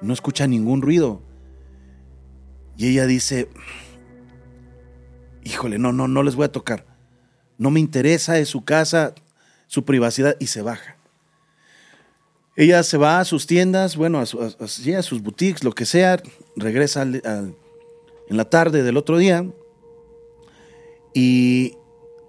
No 0.00 0.12
escucha 0.12 0.46
ningún 0.46 0.80
ruido. 0.80 1.22
Y 2.76 2.88
ella 2.88 3.06
dice, 3.06 3.48
híjole, 5.42 5.78
no, 5.78 5.92
no, 5.92 6.08
no 6.08 6.22
les 6.22 6.36
voy 6.36 6.44
a 6.44 6.52
tocar. 6.52 6.86
No 7.58 7.70
me 7.70 7.80
interesa, 7.80 8.38
es 8.38 8.48
su 8.48 8.64
casa, 8.64 9.14
su 9.74 9.84
privacidad, 9.84 10.36
y 10.38 10.46
se 10.46 10.62
baja. 10.62 10.96
Ella 12.54 12.84
se 12.84 12.96
va 12.96 13.18
a 13.18 13.24
sus 13.24 13.48
tiendas, 13.48 13.96
bueno, 13.96 14.20
a, 14.20 14.26
sus 14.26 15.20
boutiques, 15.20 15.64
lo 15.64 15.72
que 15.72 15.84
sea, 15.84 16.22
regresa 16.54 17.02
en 17.02 17.56
la 18.28 18.44
tarde 18.48 18.84
del 18.84 18.96
otro 18.96 19.18
día 19.18 19.44
y 21.12 21.76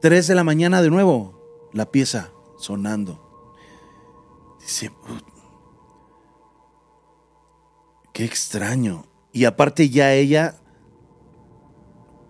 3 0.02 0.26
de 0.26 0.34
la 0.34 0.44
mañana 0.44 0.82
de 0.82 0.90
nuevo, 0.90 1.70
la 1.72 1.92
pieza 1.92 2.32
sonando. 2.58 3.22
Dice, 4.60 4.92
qué 8.12 8.26
extraño. 8.26 9.06
Y 9.32 9.46
aparte 9.46 9.90
ya 9.90 10.16
ella 10.16 10.60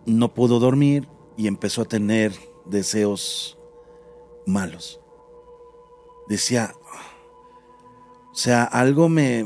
no 0.05 0.33
pudo 0.33 0.59
dormir 0.59 1.07
y 1.37 1.47
empezó 1.47 1.83
a 1.83 1.85
tener 1.85 2.33
deseos 2.65 3.57
malos. 4.45 4.99
Decía, 6.27 6.73
o 8.31 8.35
sea, 8.35 8.63
algo 8.63 9.09
me, 9.09 9.45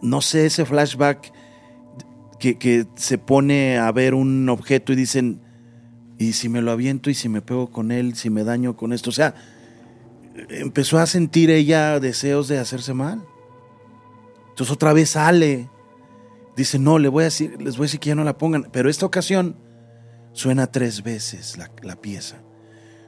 no 0.00 0.20
sé, 0.20 0.46
ese 0.46 0.64
flashback 0.64 1.32
que, 2.38 2.58
que, 2.58 2.86
se 2.96 3.18
pone 3.18 3.78
a 3.78 3.90
ver 3.92 4.14
un 4.14 4.48
objeto 4.48 4.92
y 4.92 4.96
dicen, 4.96 5.40
y 6.18 6.32
si 6.32 6.48
me 6.48 6.62
lo 6.62 6.70
aviento 6.70 7.10
y 7.10 7.14
si 7.14 7.28
me 7.28 7.42
pego 7.42 7.70
con 7.70 7.90
él, 7.90 8.14
si 8.14 8.30
me 8.30 8.44
daño 8.44 8.76
con 8.76 8.92
esto, 8.92 9.10
o 9.10 9.12
sea, 9.12 9.34
empezó 10.48 10.98
a 10.98 11.06
sentir 11.06 11.50
ella 11.50 12.00
deseos 12.00 12.48
de 12.48 12.58
hacerse 12.58 12.94
mal. 12.94 13.22
Entonces 14.50 14.72
otra 14.72 14.92
vez 14.92 15.10
sale 15.10 15.68
dice, 16.56 16.78
no, 16.78 16.98
le 16.98 17.08
voy 17.08 17.22
a 17.22 17.24
decir, 17.24 17.56
les 17.60 17.76
voy 17.76 17.84
a 17.84 17.86
decir 17.86 18.00
que 18.00 18.08
ya 18.08 18.14
no 18.14 18.24
la 18.24 18.38
pongan. 18.38 18.68
Pero 18.72 18.90
esta 18.90 19.06
ocasión 19.06 19.56
suena 20.32 20.66
tres 20.66 21.02
veces 21.02 21.58
la, 21.58 21.96
pieza. 21.96 22.42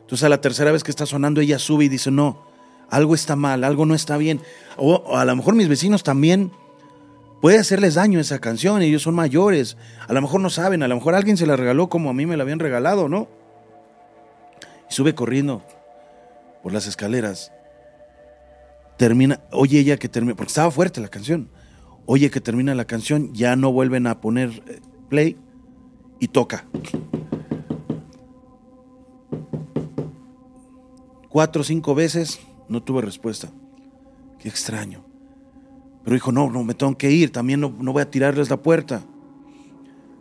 Entonces 0.01 0.25
a 0.25 0.29
la 0.29 0.41
tercera 0.41 0.73
vez 0.73 0.85
que 0.85 0.91
está 0.91 1.07
sonando, 1.07 1.41
ella 1.41 1.59
sube 1.59 1.85
y 1.85 1.89
dice, 1.89 2.11
no, 2.11 2.44
algo 2.91 3.15
está 3.15 3.37
mal, 3.37 3.65
algo 3.65 3.87
no 3.87 3.95
está 3.95 4.17
bien. 4.17 4.41
O, 4.77 5.17
a 5.17 5.25
lo 5.25 5.37
mejor 5.37 5.55
mis 5.55 5.69
vecinos 5.69 6.03
también 6.03 6.53
puede 7.41 7.59
hacerles 7.59 7.95
daño 7.95 8.21
esa 8.21 8.39
canción, 8.39 8.83
ellos 8.83 9.03
son 9.03 9.15
mayores, 9.15 9.77
a 10.09 10.13
lo 10.13 10.23
mejor 10.23 10.41
no 10.41 10.51
saben, 10.51 10.83
a 10.83 10.89
lo 10.89 10.97
mejor 10.97 11.15
alguien 11.15 11.37
se 11.37 11.47
la 11.47 11.57
regaló 11.57 11.89
como 11.89 12.11
a 12.11 12.15
mí 12.15 12.27
me 12.27 12.37
la 12.37 12.43
habían 12.43 12.59
regalado, 12.59 13.09
¿no? 13.09 13.29
Y 14.91 14.95
sube 14.95 15.15
corriendo 15.15 15.63
por 16.63 16.73
las 16.73 16.87
escaleras. 16.87 17.53
Termina, 18.97 19.41
oye 19.51 19.81
ella 19.81 19.97
que 19.99 20.09
termina, 20.09 20.37
porque 20.37 20.51
estaba 20.51 20.71
fuerte 20.71 21.01
la 21.01 21.09
canción 21.09 21.51
oye 22.07 22.31
que 22.31 22.41
termina 22.41 22.75
la 22.75 22.85
canción, 22.85 23.33
ya 23.33 23.57
no 23.57 23.73
vuelven 23.73 24.07
a 24.07 24.21
poner 24.21 24.63
eh, 24.67 24.81
play 25.09 25.37
y 26.21 26.29
toca. 26.29 26.67
Cuatro 31.29 31.63
o 31.63 31.65
cinco 31.65 31.95
veces 31.95 32.41
no 32.69 32.83
tuve 32.83 33.03
respuesta. 33.03 33.51
Qué 34.39 34.49
extraño. 34.49 35.05
Pero 36.03 36.15
dijo, 36.15 36.33
no, 36.33 36.51
no, 36.51 36.65
me 36.65 36.75
tengo 36.75 36.97
que 36.97 37.11
ir, 37.11 37.33
también 37.33 37.61
no, 37.61 37.71
voy 37.71 38.03
a 38.03 38.11
tirarles 38.11 38.51
la 38.51 38.63
puerta. 38.63 39.03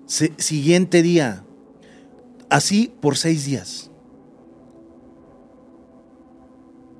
siguiente 0.06 1.02
día, 1.02 1.44
así 2.50 2.94
por 3.02 3.18
seis 3.18 3.46
días. 3.46 3.92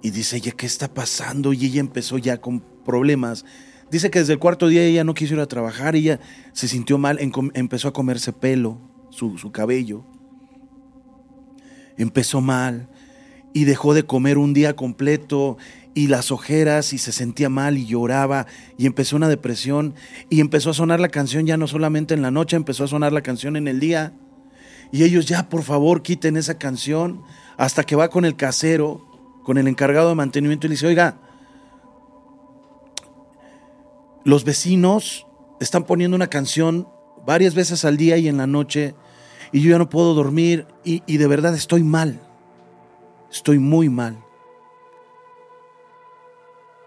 Y 0.02 0.12
dice 0.12 0.38
ella, 0.38 0.52
¿qué 0.52 0.66
está 0.66 0.94
pasando? 0.94 1.54
Y 1.54 1.66
ella 1.66 1.80
empezó 1.80 2.18
ya 2.18 2.42
con 2.42 2.60
problemas 2.84 3.46
Dice 3.94 4.10
que 4.10 4.18
desde 4.18 4.34
el 4.34 4.40
cuarto 4.40 4.70
día 4.70 4.84
ella 4.84 5.04
no 5.04 5.14
quiso 5.14 5.36
ir 5.36 5.40
a 5.40 5.46
trabajar, 5.46 5.96
ella 5.96 6.20
se 6.52 6.68
sintió 6.68 6.98
mal, 6.98 7.20
empezó 7.54 7.88
a 7.88 7.94
comerse 7.94 8.34
pelo, 8.34 8.82
su, 9.12 9.38
su 9.38 9.52
cabello. 9.52 10.04
Empezó 11.96 12.42
mal 12.42 12.90
y 13.54 13.66
dejó 13.66 13.94
de 13.94 14.04
comer 14.04 14.38
un 14.38 14.54
día 14.54 14.76
completo 14.76 15.58
y 15.94 16.08
las 16.08 16.32
ojeras 16.32 16.92
y 16.92 16.98
se 16.98 17.12
sentía 17.12 17.50
mal 17.50 17.78
y 17.78 17.86
lloraba 17.86 18.48
y 18.78 18.88
empezó 18.88 19.16
una 19.16 19.30
depresión 19.30 19.94
y 20.30 20.42
empezó 20.42 20.72
a 20.72 20.74
sonar 20.74 21.00
la 21.00 21.10
canción 21.10 21.46
ya 21.46 21.56
no 21.56 21.68
solamente 21.68 22.14
en 22.14 22.22
la 22.22 22.32
noche, 22.32 22.56
empezó 22.56 22.84
a 22.84 22.88
sonar 22.88 23.14
la 23.14 23.22
canción 23.22 23.56
en 23.56 23.68
el 23.68 23.80
día. 23.80 24.14
Y 24.92 25.04
ellos 25.04 25.26
ya, 25.26 25.50
por 25.50 25.64
favor, 25.64 26.02
quiten 26.02 26.38
esa 26.38 26.58
canción 26.58 27.22
hasta 27.58 27.84
que 27.84 27.96
va 27.96 28.10
con 28.10 28.26
el 28.26 28.36
casero, 28.36 29.06
con 29.44 29.58
el 29.58 29.68
encargado 29.68 30.10
de 30.10 30.16
mantenimiento 30.16 30.68
y 30.68 30.70
le 30.70 30.74
dice, 30.74 30.88
oiga, 30.88 31.20
los 34.24 34.44
vecinos 34.44 35.28
están 35.60 35.84
poniendo 35.84 36.16
una 36.16 36.28
canción 36.28 36.88
varias 37.26 37.56
veces 37.56 37.86
al 37.86 37.98
día 37.98 38.18
y 38.18 38.28
en 38.28 38.38
la 38.38 38.48
noche 38.48 38.96
y 39.52 39.62
yo 39.62 39.72
ya 39.72 39.78
no 39.78 39.90
puedo 39.90 40.14
dormir 40.14 40.66
y, 40.84 41.18
de 41.18 41.28
verdad 41.28 41.54
estoy 41.54 41.84
mal. 41.84 42.20
Estoy 43.34 43.58
muy 43.58 43.90
mal. 43.90 44.24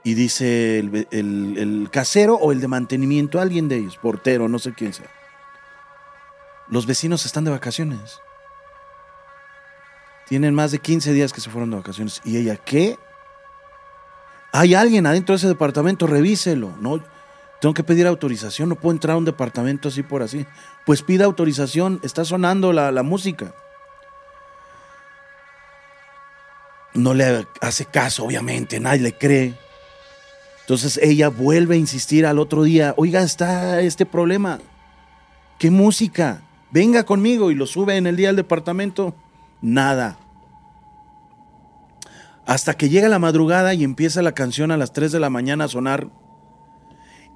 Y 0.05 0.15
dice 0.15 0.79
el, 0.79 1.09
el, 1.11 1.89
casero 1.91 2.37
o 2.37 2.53
el 2.53 2.61
de 2.61 2.69
mantenimiento, 2.69 3.41
alguien 3.41 3.69
de 3.69 3.79
ellos, 3.79 3.97
portero, 3.97 4.49
no 4.49 4.61
sé 4.61 4.73
quién 4.73 4.93
sea. 4.93 5.11
Los 6.69 6.87
vecinos 6.87 7.27
están 7.27 7.43
de 7.43 7.51
vacaciones. 7.51 8.21
Tienen 10.29 10.55
más 10.55 10.71
de 10.71 10.79
15 10.79 11.13
días 11.13 11.33
que 11.33 11.41
se 11.41 11.51
fueron 11.51 11.71
de 11.71 11.79
vacaciones. 11.79 12.23
Y 12.25 12.37
ella, 12.37 12.57
¿qué? 12.57 12.97
Hay 14.53 14.75
alguien 14.75 15.07
adentro 15.07 15.33
de 15.33 15.39
ese 15.39 15.49
departamento, 15.49 16.07
revíselo. 16.07 16.77
No, 16.81 17.03
tengo 17.61 17.75
que 17.75 17.83
pedir 17.83 18.07
autorización, 18.07 18.69
no 18.69 18.77
puedo 18.77 18.95
entrar 18.95 19.15
a 19.15 19.19
un 19.19 19.25
departamento 19.25 19.89
así 19.89 20.05
por 20.05 20.23
así. 20.23 20.47
Pues 20.85 21.03
pida 21.03 21.25
autorización, 21.25 21.99
está 22.05 22.25
sonando 22.25 22.73
la, 22.73 22.93
la 22.93 23.03
música. 23.03 23.53
No 26.97 27.15
le 27.15 27.47
hace 27.61 27.85
caso, 27.85 28.25
obviamente, 28.25 28.81
nadie 28.81 29.01
le 29.01 29.13
cree. 29.13 29.55
Entonces 30.61 30.99
ella 31.01 31.29
vuelve 31.29 31.77
a 31.77 31.79
insistir 31.79 32.27
al 32.27 32.41
otro 32.41 32.65
día, 32.65 32.95
oiga, 32.97 33.23
está 33.23 33.81
este 33.81 34.05
problema. 34.05 34.59
¿Qué 35.59 35.71
música? 35.71 36.43
Venga 36.71 37.05
conmigo 37.05 37.51
y 37.51 37.55
lo 37.55 37.67
sube 37.67 37.97
en 37.97 38.07
el 38.07 38.17
día 38.17 38.31
al 38.31 38.37
departamento. 38.37 39.15
Nada. 39.63 40.19
Hasta 42.47 42.75
que 42.75 42.89
llega 42.89 43.09
la 43.09 43.19
madrugada 43.19 43.75
y 43.75 43.85
empieza 43.85 44.23
la 44.23 44.33
canción 44.33 44.71
a 44.71 44.77
las 44.77 44.93
3 44.93 45.13
de 45.13 45.21
la 45.21 45.31
mañana 45.31 45.65
a 45.65 45.69
sonar. 45.69 46.09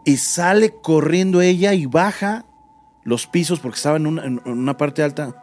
Y 0.04 0.16
sale 0.16 0.74
corriendo 0.74 1.40
ella 1.40 1.74
y 1.74 1.86
baja 1.86 2.44
los 3.04 3.26
pisos 3.26 3.60
porque 3.60 3.76
estaba 3.76 3.96
en 3.96 4.06
una, 4.06 4.76
parte 4.76 5.02
alta. 5.02 5.42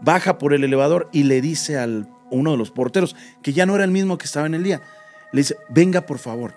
Baja 0.00 0.38
por 0.38 0.54
el 0.54 0.64
elevador 0.64 1.08
y 1.12 1.24
le 1.24 1.40
dice 1.40 1.78
a 1.78 1.86
uno 2.30 2.52
de 2.52 2.56
los 2.56 2.70
porteros, 2.70 3.16
que 3.42 3.52
ya 3.52 3.66
no 3.66 3.74
era 3.74 3.84
el 3.84 3.90
mismo 3.90 4.18
que 4.18 4.26
estaba 4.26 4.46
en 4.46 4.54
el 4.54 4.62
día, 4.62 4.82
le 5.32 5.40
dice, 5.40 5.56
venga 5.68 6.02
por 6.02 6.18
favor, 6.18 6.54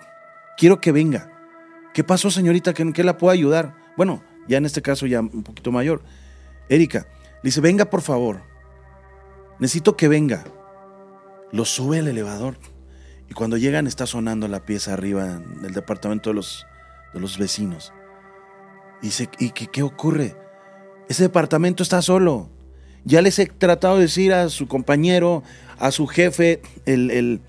quiero 0.56 0.80
que 0.80 0.92
venga. 0.92 1.30
¿Qué 1.94 2.04
pasó 2.04 2.30
señorita? 2.30 2.72
¿Que, 2.72 2.90
qué 2.92 3.04
la 3.04 3.18
puedo 3.18 3.32
ayudar? 3.32 3.74
Bueno, 3.96 4.22
ya 4.48 4.58
en 4.58 4.64
este 4.64 4.82
caso 4.82 5.06
ya 5.06 5.20
un 5.20 5.42
poquito 5.42 5.70
mayor. 5.70 6.02
Erika, 6.68 7.06
le 7.42 7.48
dice, 7.48 7.60
venga 7.60 7.86
por 7.86 8.02
favor, 8.02 8.42
necesito 9.58 9.96
que 9.96 10.08
venga. 10.08 10.44
Lo 11.50 11.66
sube 11.66 11.98
al 11.98 12.08
elevador 12.08 12.56
y 13.28 13.34
cuando 13.34 13.56
llegan 13.56 13.86
está 13.86 14.06
sonando 14.06 14.48
la 14.48 14.64
pieza 14.64 14.94
arriba 14.94 15.40
del 15.60 15.72
departamento 15.72 16.30
de 16.30 16.34
los, 16.34 16.66
de 17.12 17.20
los 17.20 17.38
vecinos. 17.38 17.92
Y 19.02 19.06
dice, 19.06 19.28
¿y 19.38 19.50
qué, 19.50 19.66
qué 19.66 19.82
ocurre? 19.82 20.36
Ese 21.08 21.24
departamento 21.24 21.82
está 21.82 22.00
solo. 22.00 22.48
Ya 23.04 23.22
les 23.22 23.38
he 23.38 23.46
tratado 23.46 23.96
de 23.96 24.02
decir 24.02 24.32
a 24.32 24.48
su 24.48 24.68
compañero, 24.68 25.42
a 25.78 25.90
su 25.90 26.06
jefe, 26.06 26.60
el, 26.86 27.40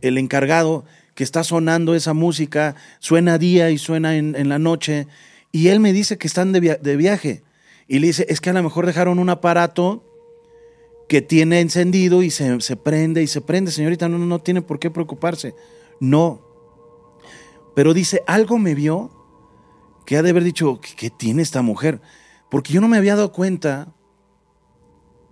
el, 0.00 0.18
encargado, 0.18 0.84
que 1.14 1.24
está 1.24 1.44
sonando 1.44 1.94
esa 1.94 2.12
música, 2.12 2.74
suena 2.98 3.38
día 3.38 3.70
y 3.70 3.78
suena 3.78 4.16
en, 4.16 4.48
la 4.48 4.58
noche, 4.58 5.06
y 5.52 5.68
él 5.68 5.80
me 5.80 5.92
dice 5.92 6.18
que 6.18 6.26
están 6.26 6.52
de, 6.52 6.78
de, 6.80 6.96
viaje. 6.96 7.42
Y 7.88 8.00
le 8.00 8.08
dice, 8.08 8.26
es 8.28 8.40
que 8.40 8.50
a 8.50 8.52
lo 8.52 8.62
mejor 8.62 8.84
dejaron 8.84 9.18
un 9.18 9.30
aparato 9.30 10.02
que 11.08 11.22
tiene 11.22 11.60
encendido 11.60 12.22
y 12.22 12.30
se, 12.30 12.60
se 12.60 12.76
prende 12.76 13.22
y 13.22 13.26
se 13.26 13.40
prende. 13.40 13.70
Señorita, 13.70 14.08
no, 14.08 14.18
no 14.18 14.38
tiene 14.40 14.60
por 14.60 14.78
qué 14.78 14.90
preocuparse. 14.90 15.54
No. 16.00 16.42
Pero 17.76 17.94
dice, 17.94 18.22
algo 18.26 18.58
me 18.58 18.74
vio 18.74 19.10
que 20.06 20.16
ha 20.16 20.22
de 20.22 20.30
haber 20.30 20.44
dicho, 20.44 20.80
¿qué, 20.96 21.10
tiene 21.10 21.42
esta 21.42 21.62
mujer? 21.62 22.00
Porque 22.50 22.72
yo 22.72 22.80
no 22.80 22.88
me 22.88 22.96
había 22.96 23.16
dado 23.16 23.32
cuenta 23.32 23.92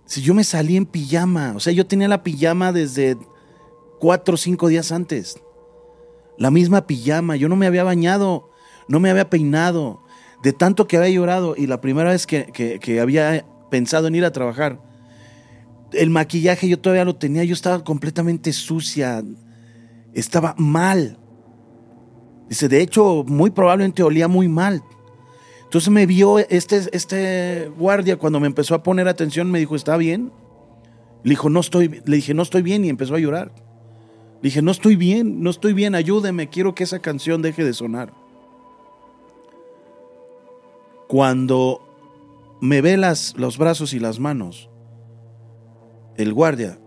si 0.05 0.21
yo 0.21 0.33
me 0.33 0.43
salí 0.43 0.77
en 0.77 0.85
pijama. 0.85 1.53
O 1.55 1.59
sea, 1.59 1.73
yo 1.73 1.85
tenía 1.85 2.07
la 2.07 2.23
pijama 2.23 2.71
desde 2.71 3.17
cuatro 3.99 4.35
o 4.35 4.37
cinco 4.37 4.67
días 4.67 4.91
antes. 4.91 5.41
La 6.37 6.51
misma 6.51 6.87
pijama. 6.87 7.35
Yo 7.35 7.49
no 7.49 7.55
me 7.55 7.67
había 7.67 7.83
bañado, 7.83 8.49
no 8.87 8.99
me 8.99 9.09
había 9.09 9.29
peinado. 9.29 10.03
De 10.43 10.53
tanto 10.53 10.87
que 10.87 10.97
había 10.97 11.09
llorado 11.09 11.55
y 11.57 11.67
la 11.67 11.81
primera 11.81 12.11
vez 12.11 12.27
que, 12.27 12.45
que 12.79 12.99
había 12.99 13.45
pensado 13.71 14.07
en 14.07 14.15
ir 14.15 14.25
a 14.25 14.31
trabajar, 14.31 14.79
el 15.91 16.09
maquillaje 16.09 16.67
yo 16.67 16.79
todavía 16.79 17.05
lo 17.05 17.15
tenía, 17.15 17.43
yo 17.43 17.53
estaba 17.53 17.83
completamente 17.83 18.53
sucia, 18.53 19.23
estaba 20.13 20.55
mal. 20.57 21.17
Dice, 22.49 22.67
de 22.67 22.81
hecho, 22.81 23.23
muy 23.27 23.49
probablemente 23.49 24.03
olía 24.03 24.27
muy 24.27 24.47
mal. 24.47 24.83
Entonces 25.75 25.91
me 25.91 26.05
vio 26.05 26.39
este, 26.39 26.83
este 26.93 27.69
guardia 27.77 28.15
cuando 28.15 28.39
me 28.39 28.47
empezó 28.47 28.75
a 28.75 28.81
poner 28.81 29.09
atención, 29.09 29.51
me 29.51 29.59
dijo, 29.59 29.75
¿está 29.75 29.97
bien? 29.97 30.31
Le, 31.21 31.31
dijo, 31.31 31.49
no 31.49 31.59
estoy, 31.59 32.01
le 32.05 32.15
dije, 32.15 32.33
no 32.33 32.43
estoy 32.43 32.61
bien 32.61 32.85
y 32.85 32.87
empezó 32.87 33.13
a 33.13 33.19
llorar. 33.19 33.51
Le 34.35 34.43
dije, 34.43 34.61
no 34.61 34.71
estoy 34.71 34.95
bien, 34.95 35.43
no 35.43 35.49
estoy 35.49 35.73
bien, 35.73 35.93
ayúdeme, 35.93 36.47
quiero 36.47 36.73
que 36.75 36.85
esa 36.85 36.99
canción 36.99 37.41
deje 37.41 37.65
de 37.65 37.73
sonar. 37.73 38.13
Cuando 41.09 41.81
me 42.61 42.79
ve 42.79 42.95
las, 42.95 43.35
los 43.35 43.57
brazos 43.57 43.91
y 43.91 43.99
las 43.99 44.17
manos, 44.17 44.69
el 46.15 46.33
guardia 46.33 46.79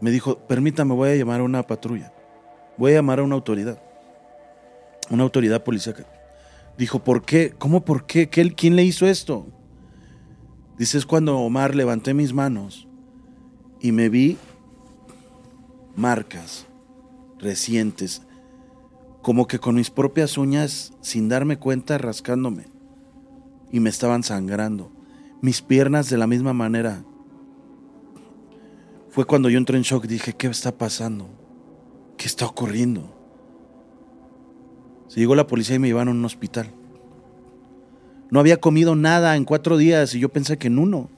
me 0.00 0.10
dijo, 0.10 0.38
permítame, 0.38 0.94
voy 0.94 1.10
a 1.10 1.16
llamar 1.16 1.40
a 1.40 1.42
una 1.42 1.66
patrulla, 1.66 2.14
voy 2.78 2.92
a 2.92 2.94
llamar 2.94 3.18
a 3.18 3.24
una 3.24 3.34
autoridad, 3.34 3.78
una 5.10 5.22
autoridad 5.22 5.62
policial. 5.62 6.15
Dijo, 6.78 7.02
¿por 7.02 7.22
qué? 7.24 7.54
¿Cómo 7.58 7.84
por 7.84 8.06
qué? 8.06 8.28
¿Quién 8.28 8.76
le 8.76 8.84
hizo 8.84 9.06
esto? 9.06 9.46
Dice, 10.78 10.98
es 10.98 11.06
cuando 11.06 11.38
Omar 11.38 11.74
levanté 11.74 12.12
mis 12.12 12.34
manos 12.34 12.86
y 13.80 13.92
me 13.92 14.08
vi 14.08 14.36
marcas 15.94 16.66
recientes, 17.38 18.22
como 19.22 19.46
que 19.46 19.58
con 19.58 19.74
mis 19.76 19.90
propias 19.90 20.36
uñas, 20.36 20.92
sin 21.00 21.28
darme 21.28 21.58
cuenta, 21.58 21.98
rascándome. 21.98 22.66
Y 23.72 23.80
me 23.80 23.90
estaban 23.90 24.22
sangrando. 24.22 24.92
Mis 25.40 25.62
piernas 25.62 26.08
de 26.08 26.18
la 26.18 26.26
misma 26.26 26.52
manera 26.52 27.04
fue 29.10 29.24
cuando 29.24 29.48
yo 29.48 29.58
entré 29.58 29.76
en 29.76 29.82
shock. 29.82 30.06
Dije, 30.06 30.34
¿qué 30.34 30.46
está 30.46 30.76
pasando? 30.76 31.28
¿Qué 32.16 32.26
está 32.26 32.46
ocurriendo? 32.46 33.15
Se 35.08 35.20
llegó 35.20 35.34
la 35.34 35.46
policía 35.46 35.76
y 35.76 35.78
me 35.78 35.88
llevaron 35.88 36.16
a 36.16 36.18
un 36.18 36.24
hospital. 36.24 36.70
No 38.30 38.40
había 38.40 38.60
comido 38.60 38.96
nada 38.96 39.36
en 39.36 39.44
cuatro 39.44 39.76
días 39.76 40.14
y 40.14 40.20
yo 40.20 40.30
pensé 40.30 40.58
que 40.58 40.66
en 40.66 40.78
uno. 40.78 41.08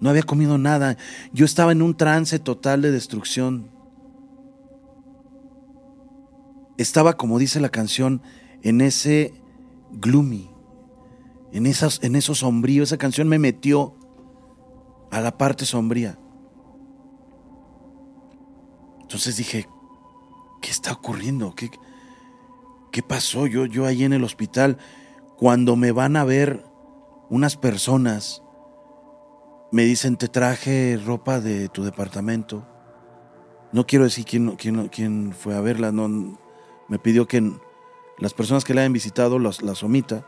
No 0.00 0.10
había 0.10 0.22
comido 0.22 0.58
nada. 0.58 0.96
Yo 1.32 1.44
estaba 1.44 1.72
en 1.72 1.80
un 1.80 1.96
trance 1.96 2.38
total 2.38 2.82
de 2.82 2.90
destrucción. 2.90 3.70
Estaba, 6.76 7.16
como 7.16 7.38
dice 7.38 7.60
la 7.60 7.68
canción, 7.68 8.20
en 8.62 8.80
ese 8.80 9.32
gloomy, 9.92 10.50
en, 11.52 11.66
esas, 11.66 12.02
en 12.02 12.16
eso 12.16 12.34
sombrío. 12.34 12.82
Esa 12.82 12.98
canción 12.98 13.28
me 13.28 13.38
metió 13.38 13.94
a 15.10 15.20
la 15.20 15.38
parte 15.38 15.64
sombría. 15.64 16.18
Entonces 19.02 19.36
dije, 19.36 19.68
¿qué 20.60 20.70
está 20.70 20.92
ocurriendo? 20.92 21.54
¿Qué, 21.54 21.70
qué 22.92 23.02
pasó? 23.02 23.48
Yo, 23.48 23.66
yo 23.66 23.86
ahí 23.86 24.04
en 24.04 24.12
el 24.12 24.22
hospital, 24.22 24.78
cuando 25.36 25.74
me 25.74 25.90
van 25.90 26.16
a 26.16 26.24
ver 26.24 26.62
unas 27.28 27.56
personas, 27.56 28.42
me 29.72 29.82
dicen, 29.84 30.16
te 30.16 30.28
traje 30.28 31.00
ropa 31.04 31.40
de 31.40 31.68
tu 31.68 31.82
departamento. 31.82 32.68
No 33.72 33.86
quiero 33.86 34.04
decir 34.04 34.26
quién, 34.26 34.54
quién, 34.56 34.88
quién 34.88 35.32
fue 35.32 35.56
a 35.56 35.60
verla, 35.60 35.90
no, 35.90 36.38
me 36.88 36.98
pidió 36.98 37.26
que 37.26 37.52
las 38.18 38.34
personas 38.34 38.64
que 38.64 38.74
la 38.74 38.82
hayan 38.82 38.92
visitado 38.92 39.38
las, 39.38 39.62
las 39.62 39.82
omita, 39.82 40.26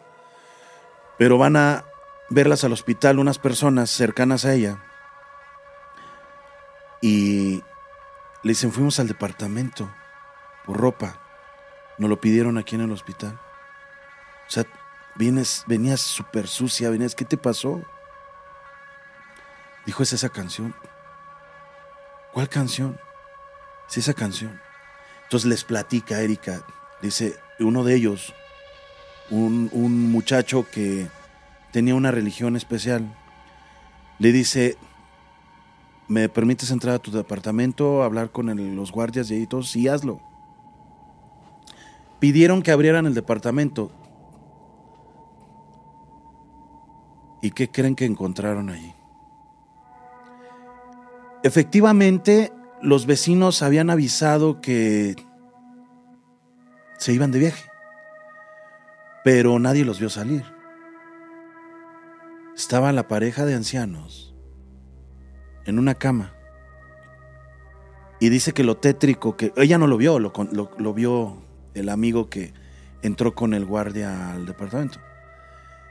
pero 1.19 1.37
van 1.37 1.57
a 1.57 1.85
verlas 2.31 2.65
al 2.65 2.73
hospital 2.73 3.19
unas 3.19 3.39
personas 3.39 3.91
cercanas 3.91 4.47
a 4.47 4.55
ella. 4.55 4.83
Y 7.03 7.63
le 8.43 8.51
dicen, 8.51 8.73
fuimos 8.73 8.99
al 8.99 9.09
departamento 9.09 9.91
por 10.65 10.79
ropa. 10.79 11.24
Nos 11.99 12.11
lo 12.11 12.21
pidieron 12.21 12.59
aquí 12.59 12.75
en 12.75 12.83
el 12.83 12.93
hospital. 12.93 13.39
O 14.47 14.51
sea, 14.51 14.65
vienes, 15.15 15.65
venías 15.67 16.01
súper 16.01 16.49
sucia, 16.49 16.91
venías, 16.91 17.15
¿qué 17.15 17.25
te 17.25 17.37
pasó? 17.37 17.83
Dijo, 19.87 20.03
es 20.03 20.13
esa 20.13 20.29
canción. 20.29 20.75
¿Cuál 22.33 22.49
canción? 22.49 22.99
Es 23.89 23.99
esa 23.99 24.15
canción. 24.15 24.61
Entonces 25.25 25.49
les 25.49 25.65
platica 25.65 26.21
Erika, 26.21 26.65
dice, 27.01 27.37
uno 27.59 27.85
de 27.85 27.95
ellos, 27.95 28.35
un, 29.31 29.71
un 29.73 30.11
muchacho 30.11 30.67
que 30.71 31.09
tenía 31.73 31.95
una 31.95 32.11
religión 32.11 32.57
especial, 32.57 33.15
le 34.19 34.33
dice, 34.33 34.77
¿me 36.09 36.29
permites 36.29 36.71
entrar 36.71 36.95
a 36.95 36.99
tu 36.99 37.11
departamento, 37.11 38.03
hablar 38.03 38.31
con 38.31 38.77
los 38.77 38.93
guardias 38.93 39.31
y 39.31 39.35
ahí 39.35 39.47
todos? 39.47 39.75
Hazlo. 39.91 40.21
Pidieron 42.21 42.63
que 42.63 42.71
abrieran 42.71 43.07
el 43.07 43.15
departamento. 43.15 43.91
¿Y 47.43 47.51
qué 47.51 47.69
creen 47.69 47.95
que 47.95 48.07
encontraron 48.07 48.71
allí? 48.71 48.95
Efectivamente, 51.43 52.53
los 52.81 53.05
vecinos 53.05 53.63
habían 53.63 53.91
avisado 53.91 54.63
que 54.63 55.15
se 56.97 57.13
iban 57.13 57.33
de 57.33 57.39
viaje, 57.41 57.71
pero 59.25 59.59
nadie 59.59 59.85
los 59.85 60.01
vio 60.01 60.09
salir. 60.09 60.43
Estaba 62.57 62.93
la 62.93 63.09
pareja 63.09 63.45
de 63.45 63.55
ancianos 63.55 64.35
en 65.67 65.79
una 65.79 65.95
cama, 65.95 66.33
Y 68.21 68.31
dice 68.31 68.53
que 68.53 68.65
lo 68.65 68.77
tétrico, 68.79 69.37
que 69.37 69.53
ella 69.57 69.77
no 69.77 69.87
lo 69.87 69.99
vio, 69.99 70.19
lo, 70.19 70.33
lo, 70.53 70.71
lo 70.79 70.95
vio 70.95 71.43
el 71.75 71.89
amigo 71.89 72.29
que 72.29 72.53
entró 73.03 73.35
con 73.35 73.55
el 73.55 73.65
guardia 73.67 74.33
al 74.33 74.47
departamento. 74.47 74.99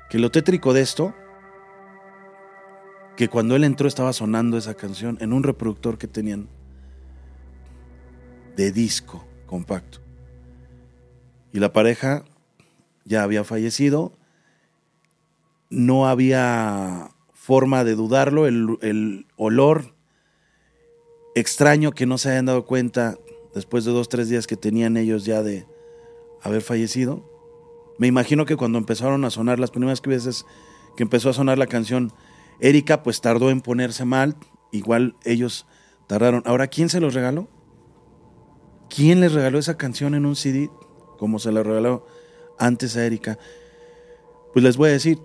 Que 0.09 0.19
lo 0.19 0.31
tétrico 0.31 0.73
de 0.73 0.81
esto, 0.81 1.13
que 3.15 3.27
cuando 3.27 3.55
él 3.55 3.63
entró 3.63 3.87
estaba 3.87 4.13
sonando 4.13 4.57
esa 4.57 4.73
canción 4.73 5.17
en 5.21 5.33
un 5.33 5.43
reproductor 5.43 5.97
que 5.97 6.07
tenían 6.07 6.47
de 8.55 8.71
disco 8.71 9.25
compacto. 9.45 9.99
Y 11.51 11.59
la 11.59 11.71
pareja 11.71 12.23
ya 13.05 13.23
había 13.23 13.43
fallecido, 13.43 14.13
no 15.69 16.07
había 16.07 17.11
forma 17.33 17.83
de 17.83 17.95
dudarlo, 17.95 18.47
el, 18.47 19.25
olor 19.35 19.93
extraño 21.35 21.91
que 21.91 22.05
no 22.05 22.17
se 22.17 22.29
hayan 22.29 22.45
dado 22.45 22.65
cuenta 22.65 23.17
después 23.53 23.85
de 23.85 23.91
dos, 23.91 24.07
tres 24.07 24.29
días 24.29 24.47
que 24.47 24.55
tenían 24.55 24.97
ellos 24.97 25.25
ya 25.25 25.43
de 25.43 25.65
haber 26.43 26.61
fallecido. 26.61 27.23
Me 27.97 28.07
imagino 28.07 28.45
que 28.45 28.57
cuando 28.57 28.77
empezaron 28.77 29.25
a 29.25 29.29
sonar 29.29 29.59
las 29.59 29.71
primeras 29.71 30.01
veces 30.01 30.45
que 30.95 31.03
empezó 31.03 31.29
a 31.29 31.33
sonar 31.33 31.57
la 31.57 31.67
canción, 31.67 32.11
Erika 32.59 33.01
pues 33.01 33.21
tardó 33.21 33.49
en 33.49 33.61
ponerse 33.61 34.05
mal, 34.05 34.35
igual 34.71 35.15
ellos 35.23 35.65
tardaron. 36.07 36.43
Ahora, 36.45 36.67
¿quién 36.67 36.89
se 36.89 36.99
los 36.99 37.13
regaló? 37.13 37.47
¿Quién 38.89 39.21
les 39.21 39.31
regaló 39.33 39.57
esa 39.57 39.77
canción 39.77 40.13
en 40.13 40.25
un 40.25 40.35
CD 40.35 40.69
como 41.17 41.39
se 41.39 41.51
la 41.51 41.63
regaló 41.63 42.05
antes 42.59 42.95
a 42.95 43.05
Erika? 43.05 43.39
Pues 44.53 44.63
les 44.63 44.77
voy 44.77 44.89
a 44.89 44.93
decir, 44.93 45.19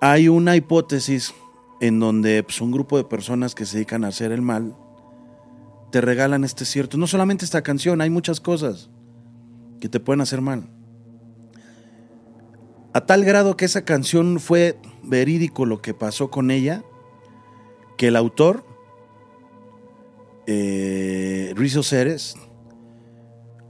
hay 0.00 0.28
una 0.28 0.56
hipótesis 0.56 1.34
en 1.80 2.00
donde 2.00 2.42
pues, 2.42 2.60
un 2.60 2.72
grupo 2.72 2.96
de 2.96 3.04
personas 3.04 3.54
que 3.54 3.64
se 3.64 3.76
dedican 3.76 4.04
a 4.04 4.08
hacer 4.08 4.32
el 4.32 4.42
mal 4.42 4.76
te 5.90 6.00
regalan 6.00 6.44
este 6.44 6.64
cierto. 6.64 6.98
No 6.98 7.06
solamente 7.06 7.44
esta 7.44 7.62
canción, 7.62 8.00
hay 8.00 8.10
muchas 8.10 8.40
cosas 8.40 8.90
que 9.80 9.88
te 9.88 10.00
pueden 10.00 10.20
hacer 10.20 10.40
mal. 10.40 10.68
A 12.92 13.04
tal 13.04 13.24
grado 13.24 13.56
que 13.56 13.66
esa 13.66 13.84
canción 13.84 14.40
fue 14.40 14.78
verídico 15.02 15.66
lo 15.66 15.82
que 15.82 15.92
pasó 15.92 16.30
con 16.30 16.50
ella, 16.50 16.82
que 17.98 18.08
el 18.08 18.16
autor, 18.16 18.64
eh, 20.46 21.52
Rizzo 21.56 21.82
Ceres, 21.82 22.36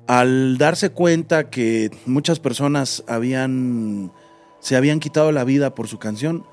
al 0.06 0.58
darse 0.58 0.90
cuenta 0.90 1.50
que 1.50 1.90
muchas 2.06 2.38
personas 2.38 3.02
habían, 3.08 4.12
se 4.60 4.76
habían 4.76 5.00
quitado 5.00 5.32
la 5.32 5.42
vida 5.42 5.74
por 5.74 5.88
su 5.88 5.98
canción, 5.98 6.44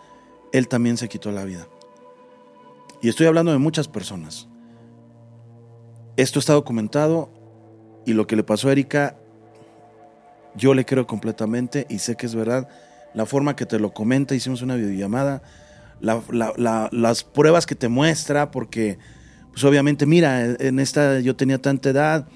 él 0.52 0.68
también 0.68 0.98
se 0.98 1.10
quitó 1.10 1.32
la 1.32 1.46
vida. 1.46 1.68
Y 3.02 3.10
estoy 3.10 3.28
hablando 3.28 3.52
de 3.52 3.58
muchas 3.60 3.88
personas. 3.88 4.48
Esto 6.18 6.40
está 6.40 6.54
documentado 6.54 7.30
y 8.06 8.14
lo 8.14 8.28
que 8.28 8.36
le 8.36 8.44
pasó 8.44 8.70
a 8.70 8.72
Erika 8.72 9.18
yo 10.56 10.74
le 10.74 10.86
creo 10.86 11.08
completamente 11.08 11.86
y 11.90 12.00
sé 12.00 12.16
que 12.16 12.26
es 12.26 12.36
verdad. 12.36 12.68
La 13.14 13.26
forma 13.26 13.56
que 13.56 13.66
te 13.66 13.80
lo 13.80 13.94
comenta, 13.94 14.36
hicimos 14.36 14.62
una 14.62 14.76
videollamada, 14.76 15.42
las 16.02 17.24
pruebas 17.24 17.66
que 17.66 17.76
te 17.76 17.88
muestra, 17.88 18.52
porque 18.52 18.98
pues 19.52 19.64
obviamente, 19.64 20.06
mira, 20.06 20.46
en 20.46 20.80
esta 20.80 21.20
yo 21.20 21.36
tenía 21.36 21.62
tanta 21.62 21.92
edad, 21.92 22.28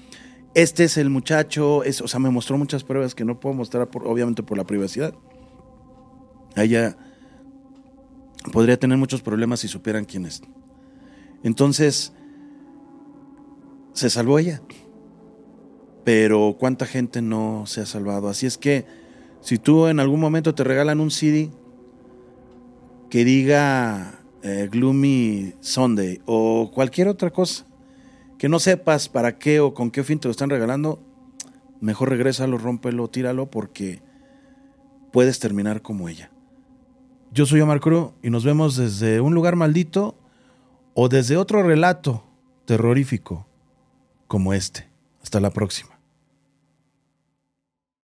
este 0.54 0.84
es 0.84 0.96
el 0.96 1.10
muchacho, 1.10 1.78
o 1.78 2.08
sea, 2.08 2.20
me 2.20 2.30
mostró 2.30 2.56
muchas 2.56 2.84
pruebas 2.84 3.14
que 3.14 3.24
no 3.24 3.40
puedo 3.40 3.54
mostrar, 3.54 3.88
por, 3.88 4.06
obviamente, 4.06 4.42
por 4.42 4.56
la 4.56 4.64
privacidad. 4.64 5.14
Ella 6.56 6.96
podría 8.52 8.78
tener 8.78 8.96
muchos 8.98 9.20
problemas 9.20 9.60
si 9.60 9.68
supieran 9.68 10.04
quién 10.04 10.26
es. 10.26 10.42
Entonces, 11.42 12.12
se 13.92 14.10
salvó 14.10 14.38
ella 14.38 14.62
pero 16.08 16.56
cuánta 16.58 16.86
gente 16.86 17.20
no 17.20 17.64
se 17.66 17.82
ha 17.82 17.84
salvado. 17.84 18.30
Así 18.30 18.46
es 18.46 18.56
que 18.56 18.86
si 19.42 19.58
tú 19.58 19.88
en 19.88 20.00
algún 20.00 20.20
momento 20.20 20.54
te 20.54 20.64
regalan 20.64 21.00
un 21.00 21.10
CD 21.10 21.50
que 23.10 23.26
diga 23.26 24.18
eh, 24.42 24.70
Gloomy 24.72 25.52
Sunday 25.60 26.22
o 26.24 26.70
cualquier 26.72 27.08
otra 27.08 27.28
cosa, 27.28 27.66
que 28.38 28.48
no 28.48 28.58
sepas 28.58 29.10
para 29.10 29.38
qué 29.38 29.60
o 29.60 29.74
con 29.74 29.90
qué 29.90 30.02
fin 30.02 30.18
te 30.18 30.28
lo 30.28 30.32
están 30.32 30.48
regalando, 30.48 30.98
mejor 31.78 32.08
regrésalo, 32.08 32.56
rómpelo, 32.56 33.08
tíralo 33.08 33.50
porque 33.50 34.00
puedes 35.12 35.38
terminar 35.40 35.82
como 35.82 36.08
ella. 36.08 36.30
Yo 37.32 37.44
soy 37.44 37.60
Omar 37.60 37.80
Cruz 37.80 38.12
y 38.22 38.30
nos 38.30 38.46
vemos 38.46 38.76
desde 38.76 39.20
un 39.20 39.34
lugar 39.34 39.56
maldito 39.56 40.16
o 40.94 41.10
desde 41.10 41.36
otro 41.36 41.62
relato 41.62 42.24
terrorífico 42.64 43.46
como 44.26 44.54
este. 44.54 44.88
Hasta 45.20 45.38
la 45.38 45.50
próxima. 45.50 45.97